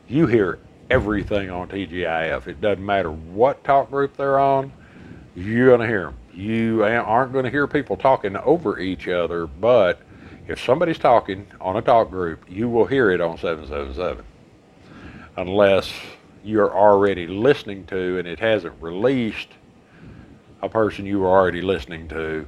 you 0.08 0.28
hear 0.28 0.60
everything 0.90 1.50
on 1.50 1.68
TGIF. 1.68 2.48
It 2.48 2.62
doesn't 2.62 2.86
matter 2.86 3.12
what 3.12 3.64
talk 3.64 3.90
group 3.90 4.16
they're 4.18 4.40
on, 4.40 4.72
you're 5.36 5.70
going 5.70 5.82
to 5.82 5.88
hear 5.88 6.06
them. 6.06 6.18
You 6.34 6.84
aren't 6.84 7.32
going 7.32 7.46
to 7.46 7.52
hear 7.52 7.68
people 7.68 7.96
talking 7.96 8.36
over 8.38 8.80
each 8.80 9.08
other, 9.08 9.48
but 9.48 10.02
if 10.48 10.60
somebody's 10.60 10.98
talking 10.98 11.48
on 11.62 11.78
a 11.78 11.82
talk 11.82 12.10
group, 12.10 12.44
you 12.50 12.68
will 12.70 12.86
hear 12.86 13.12
it 13.12 13.22
on 13.22 13.38
777. 13.38 14.26
Unless 15.38 15.92
you're 16.44 16.76
already 16.76 17.28
listening 17.28 17.86
to 17.86 18.18
and 18.20 18.28
it 18.28 18.40
hasn't 18.40 18.74
released 18.82 19.50
a 20.62 20.70
person 20.70 21.06
you 21.06 21.20
were 21.20 21.30
already 21.30 21.62
listening 21.62 22.08
to 22.10 22.46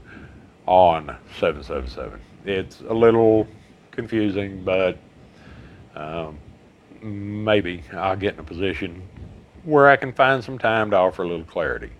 on 0.65 1.15
777. 1.39 2.19
It's 2.45 2.81
a 2.81 2.93
little 2.93 3.47
confusing, 3.91 4.63
but 4.63 4.97
um, 5.95 6.37
maybe 7.05 7.83
I'll 7.93 8.15
get 8.15 8.33
in 8.33 8.39
a 8.39 8.43
position 8.43 9.03
where 9.63 9.87
I 9.87 9.95
can 9.95 10.13
find 10.13 10.43
some 10.43 10.57
time 10.57 10.91
to 10.91 10.97
offer 10.97 11.23
a 11.23 11.27
little 11.27 11.45
clarity. 11.45 11.91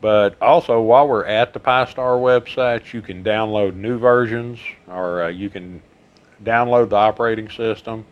But 0.00 0.40
also, 0.40 0.80
while 0.80 1.06
we're 1.06 1.26
at 1.26 1.52
the 1.52 1.60
Pi-Star 1.60 2.16
website, 2.16 2.92
you 2.92 3.02
can 3.02 3.22
download 3.22 3.74
new 3.74 3.98
versions 3.98 4.58
or 4.88 5.24
uh, 5.24 5.28
you 5.28 5.50
can 5.50 5.82
download 6.42 6.88
the 6.88 6.96
operating 6.96 7.50
system. 7.50 8.06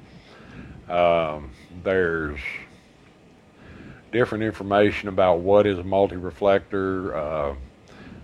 Um, 0.89 1.51
there's 1.83 2.39
different 4.13 4.45
information 4.45 5.09
about 5.09 5.41
what 5.41 5.67
is 5.67 5.79
a 5.79 5.85
multi-reflector. 5.85 7.17
Uh, 7.17 7.55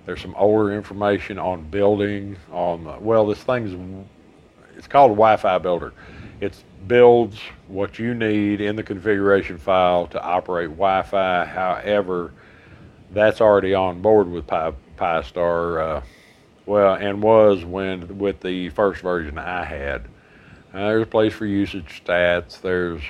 there's 0.04 0.20
some 0.20 0.34
older 0.36 0.72
information 0.74 1.38
on 1.38 1.62
building. 1.64 2.36
On 2.52 3.02
well, 3.02 3.26
this 3.26 3.42
thing's 3.42 3.74
it's 4.76 4.86
called 4.86 5.12
Wi-Fi 5.12 5.58
builder. 5.58 5.94
It 6.40 6.62
builds 6.86 7.38
what 7.68 7.98
you 7.98 8.14
need 8.14 8.60
in 8.60 8.76
the 8.76 8.82
configuration 8.82 9.58
file 9.58 10.06
to 10.08 10.22
operate 10.22 10.68
Wi-Fi. 10.70 11.44
However, 11.44 12.32
that's 13.10 13.40
already 13.40 13.74
on 13.74 14.02
board 14.02 14.28
with 14.28 14.46
Pi, 14.46 14.72
Pi-Star. 14.96 15.80
Uh, 15.80 16.02
well, 16.66 16.94
and 16.94 17.22
was 17.22 17.64
when 17.64 18.18
with 18.18 18.40
the 18.40 18.70
first 18.70 19.02
version 19.02 19.38
I 19.38 19.64
had. 19.64 20.02
Uh, 20.72 20.88
there's 20.88 21.02
a 21.02 21.06
place 21.06 21.32
for 21.32 21.46
usage 21.46 22.02
stats. 22.04 22.60
There's 22.60 23.02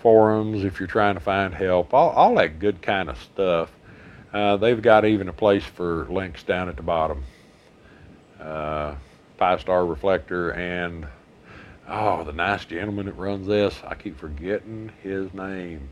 forums 0.00 0.64
if 0.64 0.78
you're 0.78 0.86
trying 0.86 1.14
to 1.14 1.20
find 1.20 1.54
help. 1.54 1.92
All, 1.92 2.10
all 2.10 2.34
that 2.36 2.58
good 2.58 2.80
kind 2.82 3.10
of 3.10 3.20
stuff. 3.20 3.70
Uh, 4.32 4.56
they've 4.56 4.80
got 4.80 5.04
even 5.04 5.28
a 5.28 5.32
place 5.32 5.64
for 5.64 6.06
links 6.08 6.42
down 6.42 6.68
at 6.68 6.76
the 6.76 6.82
bottom. 6.82 7.24
Uh, 8.40 8.94
Pi-Star 9.38 9.84
Reflector 9.84 10.50
and 10.50 11.06
oh, 11.90 12.22
the 12.24 12.32
nice 12.32 12.64
gentleman 12.64 13.06
that 13.06 13.14
runs 13.14 13.46
this. 13.46 13.76
I 13.84 13.94
keep 13.94 14.18
forgetting 14.18 14.92
his 15.02 15.32
name. 15.34 15.88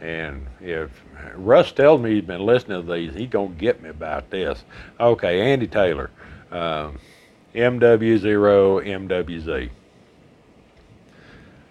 And 0.00 0.46
if 0.60 0.90
Russ 1.34 1.72
tells 1.72 2.00
me 2.00 2.14
he's 2.14 2.24
been 2.24 2.44
listening 2.44 2.86
to 2.86 2.92
these, 2.92 3.14
he's 3.14 3.28
gonna 3.28 3.48
get 3.50 3.82
me 3.82 3.88
about 3.88 4.30
this. 4.30 4.64
Okay, 4.98 5.52
Andy 5.52 5.66
Taylor, 5.66 6.10
um, 6.50 6.98
MW0 7.54 8.86
MWZ. 8.86 9.70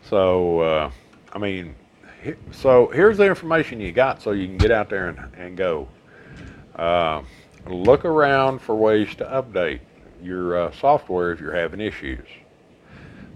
So, 0.03 0.59
uh, 0.59 0.91
I 1.32 1.38
mean, 1.38 1.76
so 2.51 2.88
here's 2.88 3.17
the 3.17 3.26
information 3.26 3.80
you 3.80 3.91
got, 3.91 4.22
so 4.22 4.32
you 4.32 4.47
can 4.47 4.57
get 4.57 4.72
out 4.72 4.89
there 4.89 5.09
and, 5.09 5.34
and 5.36 5.57
go. 5.57 5.88
Uh, 6.76 7.24
look 7.67 8.05
around 8.05 8.59
for 8.59 8.76
ways 8.76 9.13
to 9.15 9.26
update 9.26 9.80
your 10.22 10.57
uh, 10.57 10.72
software 10.72 11.32
if 11.32 11.39
you're 11.39 11.55
having 11.55 11.80
issues 11.80 12.26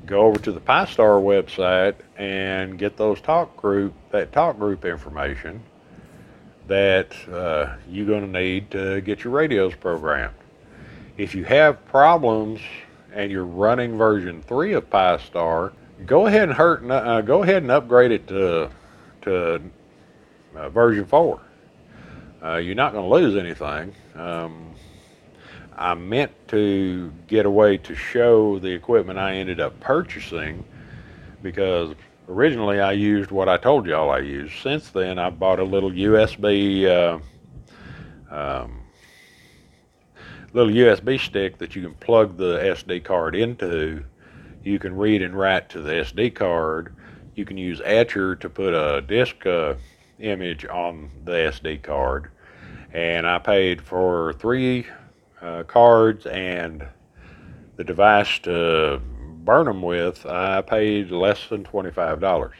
go 0.05 0.21
over 0.21 0.39
to 0.39 0.51
the 0.51 0.59
Pi-Star 0.59 1.19
website 1.19 1.95
and 2.17 2.77
get 2.77 2.97
those 2.97 3.21
talk 3.21 3.55
group 3.57 3.93
that 4.11 4.31
talk 4.31 4.57
group 4.57 4.85
information 4.85 5.63
that 6.67 7.13
uh, 7.29 7.75
you're 7.89 8.05
going 8.05 8.21
to 8.21 8.39
need 8.39 8.71
to 8.71 9.01
get 9.01 9.23
your 9.23 9.33
radios 9.33 9.75
programmed. 9.75 10.35
If 11.17 11.35
you 11.35 11.43
have 11.45 11.85
problems 11.85 12.61
and 13.13 13.31
you're 13.31 13.45
running 13.45 13.97
version 13.97 14.41
three 14.41 14.73
of 14.73 14.89
Pi-Star, 14.89 15.73
go 16.05 16.25
ahead 16.25 16.43
and 16.43 16.53
hurt, 16.53 16.89
uh, 16.89 17.21
go 17.21 17.43
ahead 17.43 17.63
and 17.63 17.71
upgrade 17.71 18.11
it 18.11 18.27
to 18.27 18.69
to 19.21 19.61
uh, 20.55 20.69
version 20.69 21.05
four. 21.05 21.41
Uh, 22.43 22.57
you're 22.57 22.75
not 22.75 22.91
going 22.91 23.05
to 23.05 23.15
lose 23.15 23.37
anything. 23.37 23.95
Um, 24.15 24.72
I 25.77 25.93
meant 25.95 26.31
to 26.49 27.11
get 27.27 27.45
a 27.45 27.49
way 27.49 27.77
to 27.77 27.95
show 27.95 28.59
the 28.59 28.69
equipment 28.69 29.19
I 29.19 29.35
ended 29.35 29.59
up 29.59 29.79
purchasing 29.79 30.63
because 31.41 31.95
originally 32.29 32.79
I 32.79 32.93
used 32.93 33.31
what 33.31 33.49
I 33.49 33.57
told 33.57 33.85
y'all 33.85 34.09
I 34.09 34.19
used. 34.19 34.61
Since 34.61 34.89
then, 34.91 35.19
I 35.19 35.29
bought 35.29 35.59
a 35.59 35.63
little 35.63 35.91
USB, 35.91 36.85
uh, 36.85 37.19
um, 38.33 38.81
little 40.53 40.71
USB 40.71 41.19
stick 41.19 41.57
that 41.57 41.75
you 41.75 41.81
can 41.81 41.93
plug 41.95 42.37
the 42.37 42.59
SD 42.59 43.03
card 43.03 43.35
into. 43.35 44.03
You 44.63 44.79
can 44.79 44.95
read 44.95 45.21
and 45.21 45.37
write 45.37 45.69
to 45.69 45.81
the 45.81 45.91
SD 45.91 46.35
card. 46.35 46.95
You 47.35 47.45
can 47.45 47.57
use 47.57 47.81
Etcher 47.83 48.35
to 48.37 48.49
put 48.49 48.73
a 48.73 49.01
disk 49.01 49.45
uh, 49.45 49.75
image 50.19 50.65
on 50.65 51.09
the 51.25 51.31
SD 51.31 51.81
card. 51.81 52.29
And 52.93 53.27
I 53.27 53.39
paid 53.39 53.81
for 53.81 54.33
three 54.33 54.85
uh, 55.43 55.63
cards 55.63 56.25
and 56.25 56.87
the 57.75 57.83
device 57.83 58.39
to 58.39 59.01
burn 59.43 59.65
them 59.65 59.81
with, 59.81 60.25
I 60.25 60.61
paid 60.61 61.11
less 61.11 61.47
than 61.49 61.63
$25. 61.63 62.51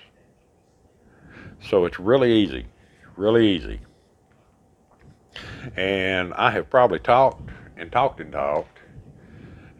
So 1.61 1.86
it's 1.86 1.99
really 1.99 2.31
easy, 2.31 2.65
really 3.15 3.47
easy. 3.47 3.79
And 5.77 6.34
I 6.34 6.51
have 6.51 6.69
probably 6.69 6.99
talked 6.99 7.49
and 7.77 7.91
talked 7.91 8.19
and 8.19 8.31
talked 8.31 8.79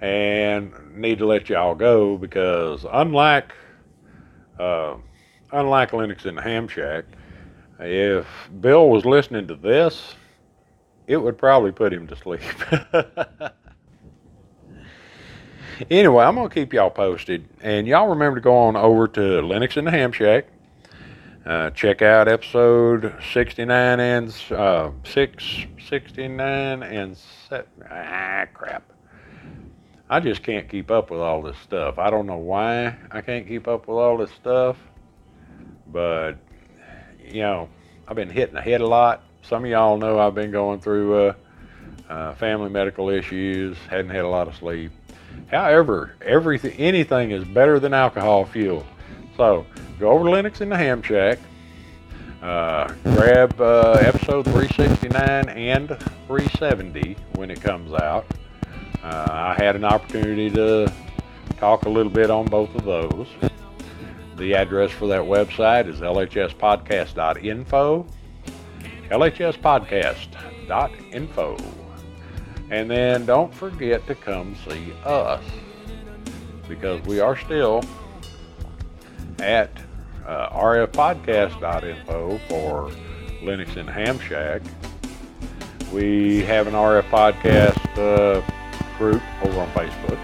and 0.02 0.74
need 0.96 1.18
to 1.20 1.26
let 1.26 1.50
y'all 1.50 1.76
go 1.76 2.18
because 2.18 2.86
unlike 2.92 3.54
uh, 4.60 4.96
unlike 5.52 5.92
Linux 5.92 6.26
in 6.26 6.36
the 6.36 6.42
Ham 6.42 6.68
Shack, 6.68 7.06
if 7.80 8.26
Bill 8.60 8.90
was 8.90 9.06
listening 9.06 9.48
to 9.48 9.56
this, 9.56 10.16
it 11.08 11.18
would 11.18 11.38
probably 11.38 11.72
put 11.72 11.94
him 11.94 12.08
to 12.08 12.16
sleep. 12.16 12.42
anyway, 15.90 16.24
I'm 16.24 16.36
going 16.36 16.50
to 16.50 16.54
keep 16.54 16.74
y'all 16.74 16.90
posted. 16.90 17.48
And 17.62 17.88
y'all 17.88 18.08
remember 18.10 18.40
to 18.40 18.44
go 18.44 18.56
on 18.56 18.76
over 18.76 19.08
to 19.10 19.20
Linux 19.20 19.78
in 19.78 19.86
the 19.86 19.92
Ham 19.92 20.12
Shack. 20.12 20.48
Uh, 21.46 21.70
check 21.72 22.02
out 22.02 22.30
episode 22.30 23.14
69 23.34 24.00
and 24.00 24.30
uh, 24.52 24.92
669 25.04 26.84
and 26.84 27.18
set. 27.18 27.68
Ah, 27.90 28.46
crap. 28.54 28.90
I 30.10 30.22
just 30.22 30.44
can't 30.44 30.70
keep 30.70 30.90
up 30.90 31.12
with 31.12 31.20
all 31.20 31.42
this 31.42 31.58
stuff. 31.58 31.98
I 31.98 32.10
don't 32.10 32.28
know 32.28 32.38
why 32.38 32.96
I 33.12 33.20
can't 33.22 33.46
keep 33.46 33.68
up 33.68 33.88
with 33.88 33.98
all 33.98 34.18
this 34.18 34.32
stuff, 34.32 34.78
but 35.88 36.34
you 37.26 37.42
know, 37.42 37.68
I've 38.08 38.16
been 38.16 38.30
hitting 38.30 38.56
the 38.56 38.62
head 38.62 38.80
a 38.80 38.88
lot 38.88 39.24
some 39.44 39.66
of 39.66 39.70
y'all 39.70 39.98
know 39.98 40.20
I've 40.20 40.36
been 40.36 40.52
going 40.52 40.80
through 40.80 41.28
uh, 41.28 41.34
uh, 42.10 42.34
family 42.36 42.70
medical 42.70 43.10
issues, 43.10 43.78
hadn't 43.90 44.12
had 44.12 44.24
a 44.24 44.28
lot 44.28 44.48
of 44.48 44.56
sleep. 44.56 44.92
However, 45.48 46.14
everything, 46.22 46.74
anything 46.74 47.32
is 47.32 47.44
better 47.44 47.80
than 47.80 47.94
alcohol 47.94 48.46
fuel. 48.46 48.86
So 49.36 49.66
go 50.00 50.12
over 50.12 50.26
to 50.26 50.32
Linux 50.32 50.62
in 50.62 50.70
the 50.70 50.78
Ham 50.78 51.02
Shack, 51.02 51.40
uh, 52.42 52.94
grab 53.04 53.60
uh, 53.60 53.98
episode 54.02 54.46
369 54.46 55.50
and 55.50 55.90
370 56.28 57.18
when 57.36 57.52
it 57.52 57.62
comes 57.62 57.92
out. 57.94 58.26
Uh, 59.04 59.28
I 59.30 59.56
had 59.58 59.76
an 59.76 59.84
opportunity 59.84 60.50
to 60.52 60.90
talk 61.58 61.86
a 61.86 61.90
little 61.90 62.12
bit 62.12 62.30
on 62.30 62.46
both 62.46 62.74
of 62.76 62.86
those. 62.86 63.28
The 64.38 64.56
address 64.56 64.92
for 64.92 65.08
that 65.08 65.22
website 65.22 65.88
is 65.88 66.00
lhspodcast.info 66.00 68.08
lhspodcast.info. 69.14 71.58
And 72.70 72.90
then 72.90 73.26
don't 73.26 73.54
forget 73.54 74.08
to 74.08 74.16
come 74.16 74.56
see 74.68 74.94
us 75.06 75.44
because 76.68 77.06
we 77.06 77.20
are 77.20 77.38
still 77.38 77.84
at 79.40 79.70
uh, 80.26 80.50
rfpodcast.info 80.50 82.40
for 82.48 82.90
Linux 83.44 83.76
and 83.76 83.88
Ham 83.90 84.18
Shack. 84.20 84.62
We 85.92 86.44
have 86.44 86.68
an 86.68 86.74
RF 86.74 87.10
podcast 87.10 87.78
uh, 88.00 88.42
group 88.98 89.22
over 89.44 89.60
on 89.60 89.70
Facebook. 89.72 90.18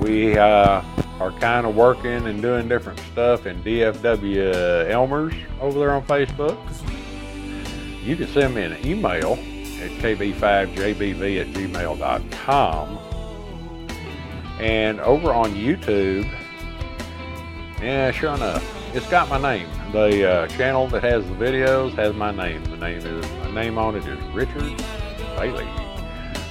We 0.00 0.36
uh, 0.36 0.82
are 1.20 1.30
kind 1.38 1.64
of 1.66 1.76
working 1.76 2.26
and 2.26 2.42
doing 2.42 2.68
different 2.68 2.98
stuff 3.12 3.46
in 3.46 3.62
DFW 3.62 4.90
Elmers 4.90 5.36
over 5.60 5.78
there 5.78 5.92
on 5.92 6.04
Facebook 6.06 6.58
you 8.04 8.16
can 8.16 8.28
send 8.28 8.54
me 8.54 8.62
an 8.62 8.86
email 8.86 9.32
at 9.32 9.90
kb5jbv 10.02 11.40
at 11.40 11.46
gmail.com. 11.48 12.98
And 14.60 15.00
over 15.00 15.32
on 15.32 15.54
YouTube, 15.54 16.30
yeah, 17.82 18.10
sure 18.12 18.34
enough, 18.34 18.64
it's 18.94 19.08
got 19.08 19.28
my 19.28 19.40
name. 19.40 19.68
The 19.92 20.30
uh, 20.30 20.46
channel 20.48 20.86
that 20.88 21.02
has 21.02 21.26
the 21.26 21.34
videos 21.34 21.92
has 21.94 22.14
my 22.14 22.30
name. 22.30 22.62
The 22.64 22.76
name 22.76 22.98
is 22.98 23.30
my 23.42 23.50
name 23.62 23.78
on 23.78 23.96
it 23.96 24.06
is 24.06 24.18
Richard 24.34 24.76
Bailey. 25.36 25.68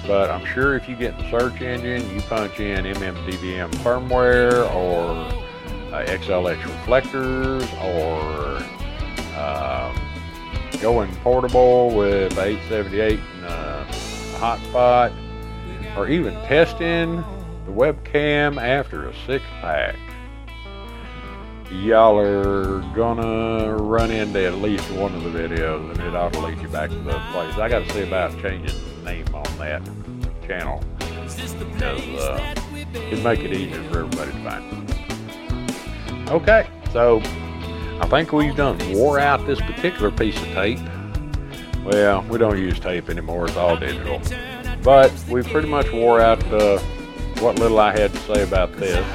But 0.06 0.30
I'm 0.30 0.46
sure 0.46 0.76
if 0.76 0.90
you 0.90 0.96
get 0.96 1.18
the 1.18 1.30
search 1.30 1.62
engine, 1.62 2.10
you 2.14 2.22
punch 2.22 2.60
in 2.60 2.84
MMDVM 2.84 3.72
firmware 3.76 4.70
or 4.76 5.12
uh, 5.94 6.06
XLX 6.06 6.62
reflectors 6.64 7.64
or 7.82 8.58
um, 9.40 10.03
going 10.82 11.14
portable 11.18 11.96
with 11.96 12.38
878 12.38 13.20
and 13.20 13.46
uh, 13.46 13.86
a 13.88 14.38
hotspot, 14.40 15.98
or 15.98 16.08
even 16.08 16.34
testing 16.48 17.18
the 17.66 17.72
webcam 17.72 18.62
after 18.62 19.08
a 19.08 19.14
six 19.26 19.44
pack, 19.62 19.96
y'all 21.72 22.20
are 22.20 22.82
gonna 22.96 23.76
run 23.78 24.12
into 24.12 24.46
at 24.46 24.56
least 24.56 24.90
one 24.92 25.14
of 25.16 25.24
the 25.24 25.30
videos 25.30 25.90
and 25.92 26.00
it 26.02 26.16
ought 26.16 26.34
to 26.34 26.40
lead 26.40 26.60
you 26.60 26.68
back 26.68 26.90
to 26.90 26.96
the 26.98 27.12
place. 27.32 27.58
I 27.58 27.70
gotta 27.70 27.90
see 27.94 28.04
about 28.04 28.32
changing 28.42 28.78
the 29.00 29.12
name 29.12 29.26
on 29.34 29.58
that 29.58 29.82
channel 30.46 30.84
because 31.00 32.20
uh, 32.20 32.56
it'd 32.94 33.24
make 33.24 33.40
it 33.40 33.54
easier 33.54 33.84
for 33.90 34.00
everybody 34.00 34.32
to 34.32 34.44
find. 34.44 36.30
Okay, 36.30 36.68
so 36.92 37.22
I 38.04 38.06
think 38.08 38.34
we've 38.34 38.54
done 38.54 38.78
wore 38.92 39.18
out 39.18 39.48
this 39.48 39.62
particular 39.62 40.12
piece 40.12 40.36
of 40.36 40.48
tape. 40.50 40.78
Well, 41.86 42.22
we 42.24 42.38
don't 42.38 42.60
use 42.60 42.78
tape 42.78 43.10
anymore, 43.10 43.46
it's 43.46 43.56
all 43.56 43.78
digital. 43.78 44.22
But 44.84 45.14
we 45.30 45.42
pretty 45.42 45.70
much 45.70 45.90
wore 45.90 46.20
out 46.20 46.44
uh, 46.52 46.80
what 47.40 47.60
little 47.60 47.80
I 47.80 47.98
had 47.98 48.12
to 48.12 48.20
say 48.20 48.44
about 48.44 48.74
this, 48.74 49.08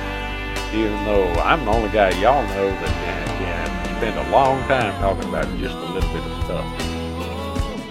even 0.72 1.04
though 1.04 1.30
I'm 1.42 1.66
the 1.66 1.70
only 1.70 1.90
guy 1.90 2.18
y'all 2.18 2.42
know 2.42 2.66
that 2.70 3.26
can, 3.36 3.76
can 3.84 3.96
spend 3.98 4.26
a 4.26 4.30
long 4.30 4.58
time 4.62 4.98
talking 5.02 5.28
about 5.28 5.44
just 5.58 5.76
a 5.76 5.92
little 5.92 6.10
bit 6.10 6.22
of 6.22 6.44
stuff. 6.44 6.66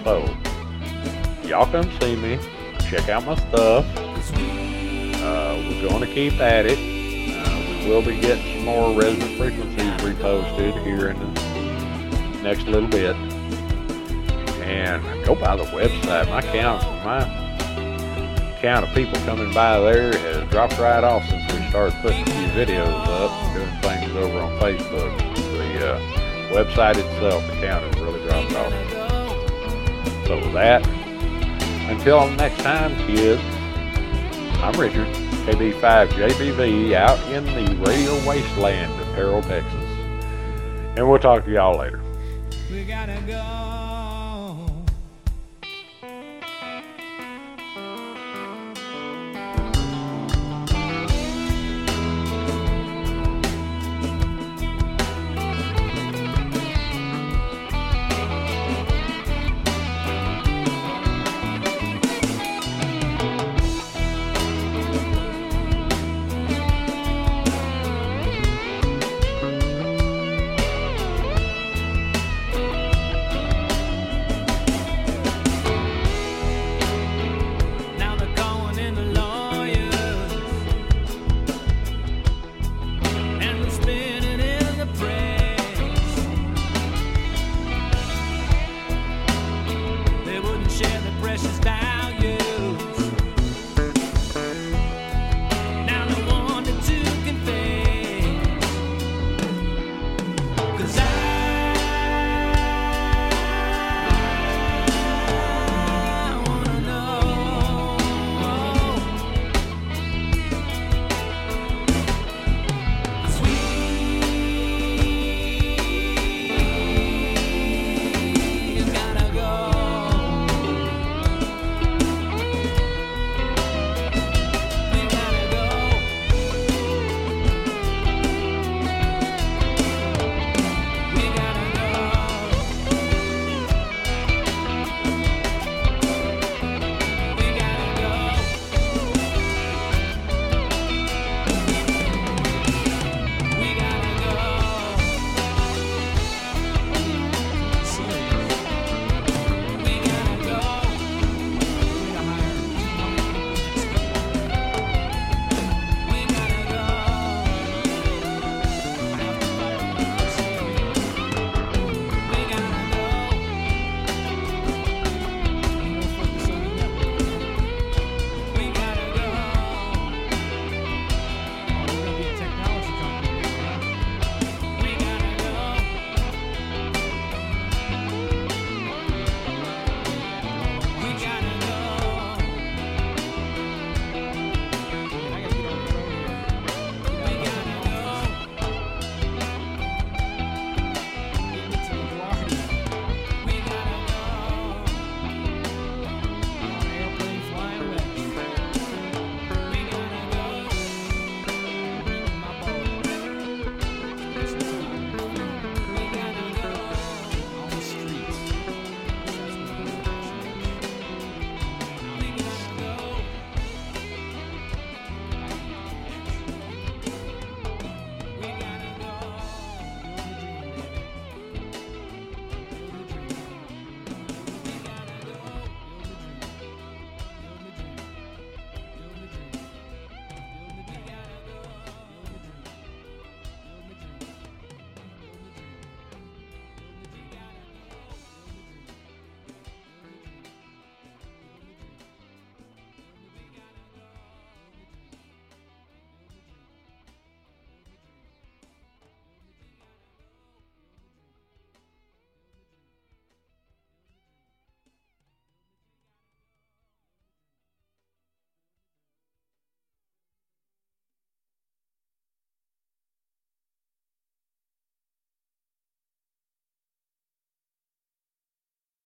So, 0.02 1.48
y'all 1.48 1.70
come 1.70 1.88
see 2.00 2.16
me, 2.16 2.40
check 2.90 3.08
out 3.08 3.24
my 3.24 3.36
stuff. 3.36 3.86
Uh, 3.96 5.62
we're 5.64 5.88
going 5.88 6.00
to 6.00 6.12
keep 6.12 6.40
at 6.40 6.66
it. 6.66 6.97
We 7.88 7.94
will 7.94 8.02
be 8.02 8.20
getting 8.20 8.44
some 8.58 8.66
more 8.66 8.92
resonant 8.92 9.38
frequencies 9.38 9.92
reposted 10.02 10.84
here 10.84 11.08
in 11.08 11.18
the 11.18 12.42
next 12.42 12.66
little 12.66 12.86
bit. 12.86 13.16
And 14.60 15.02
go 15.24 15.34
by 15.34 15.56
the 15.56 15.64
website. 15.64 16.28
My 16.28 16.42
count, 16.42 16.82
my 17.02 17.24
count 18.60 18.86
of 18.86 18.94
people 18.94 19.18
coming 19.20 19.54
by 19.54 19.80
there 19.80 20.12
has 20.12 20.50
dropped 20.50 20.78
right 20.78 21.02
off 21.02 21.26
since 21.30 21.50
we 21.50 21.66
started 21.70 21.94
putting 22.02 22.20
a 22.20 22.24
few 22.26 22.48
videos 22.48 23.06
up 23.06 23.30
and 23.30 23.54
doing 23.54 23.80
things 23.80 24.16
over 24.16 24.38
on 24.38 24.60
Facebook. 24.60 25.16
The 25.56 25.94
uh, 25.94 25.98
website 26.52 26.98
itself, 26.98 27.46
the 27.46 27.54
count 27.54 27.84
has 27.84 28.02
really 28.02 28.20
dropped 28.28 28.52
off. 28.52 30.26
So 30.26 30.36
with 30.36 30.52
that, 30.52 30.86
until 31.88 32.28
next 32.32 32.58
time, 32.58 32.94
kids, 33.06 33.40
I'm 34.60 34.78
Richard, 34.78 35.27
KB5JBV, 35.48 36.92
out 36.92 37.18
in 37.32 37.42
the 37.46 37.74
radio 37.76 38.12
wasteland 38.28 38.92
of 39.00 39.06
Terrell, 39.14 39.40
Texas. 39.40 39.72
And 40.94 41.08
we'll 41.08 41.18
talk 41.18 41.46
to 41.46 41.50
y'all 41.50 41.78
later. 41.78 42.02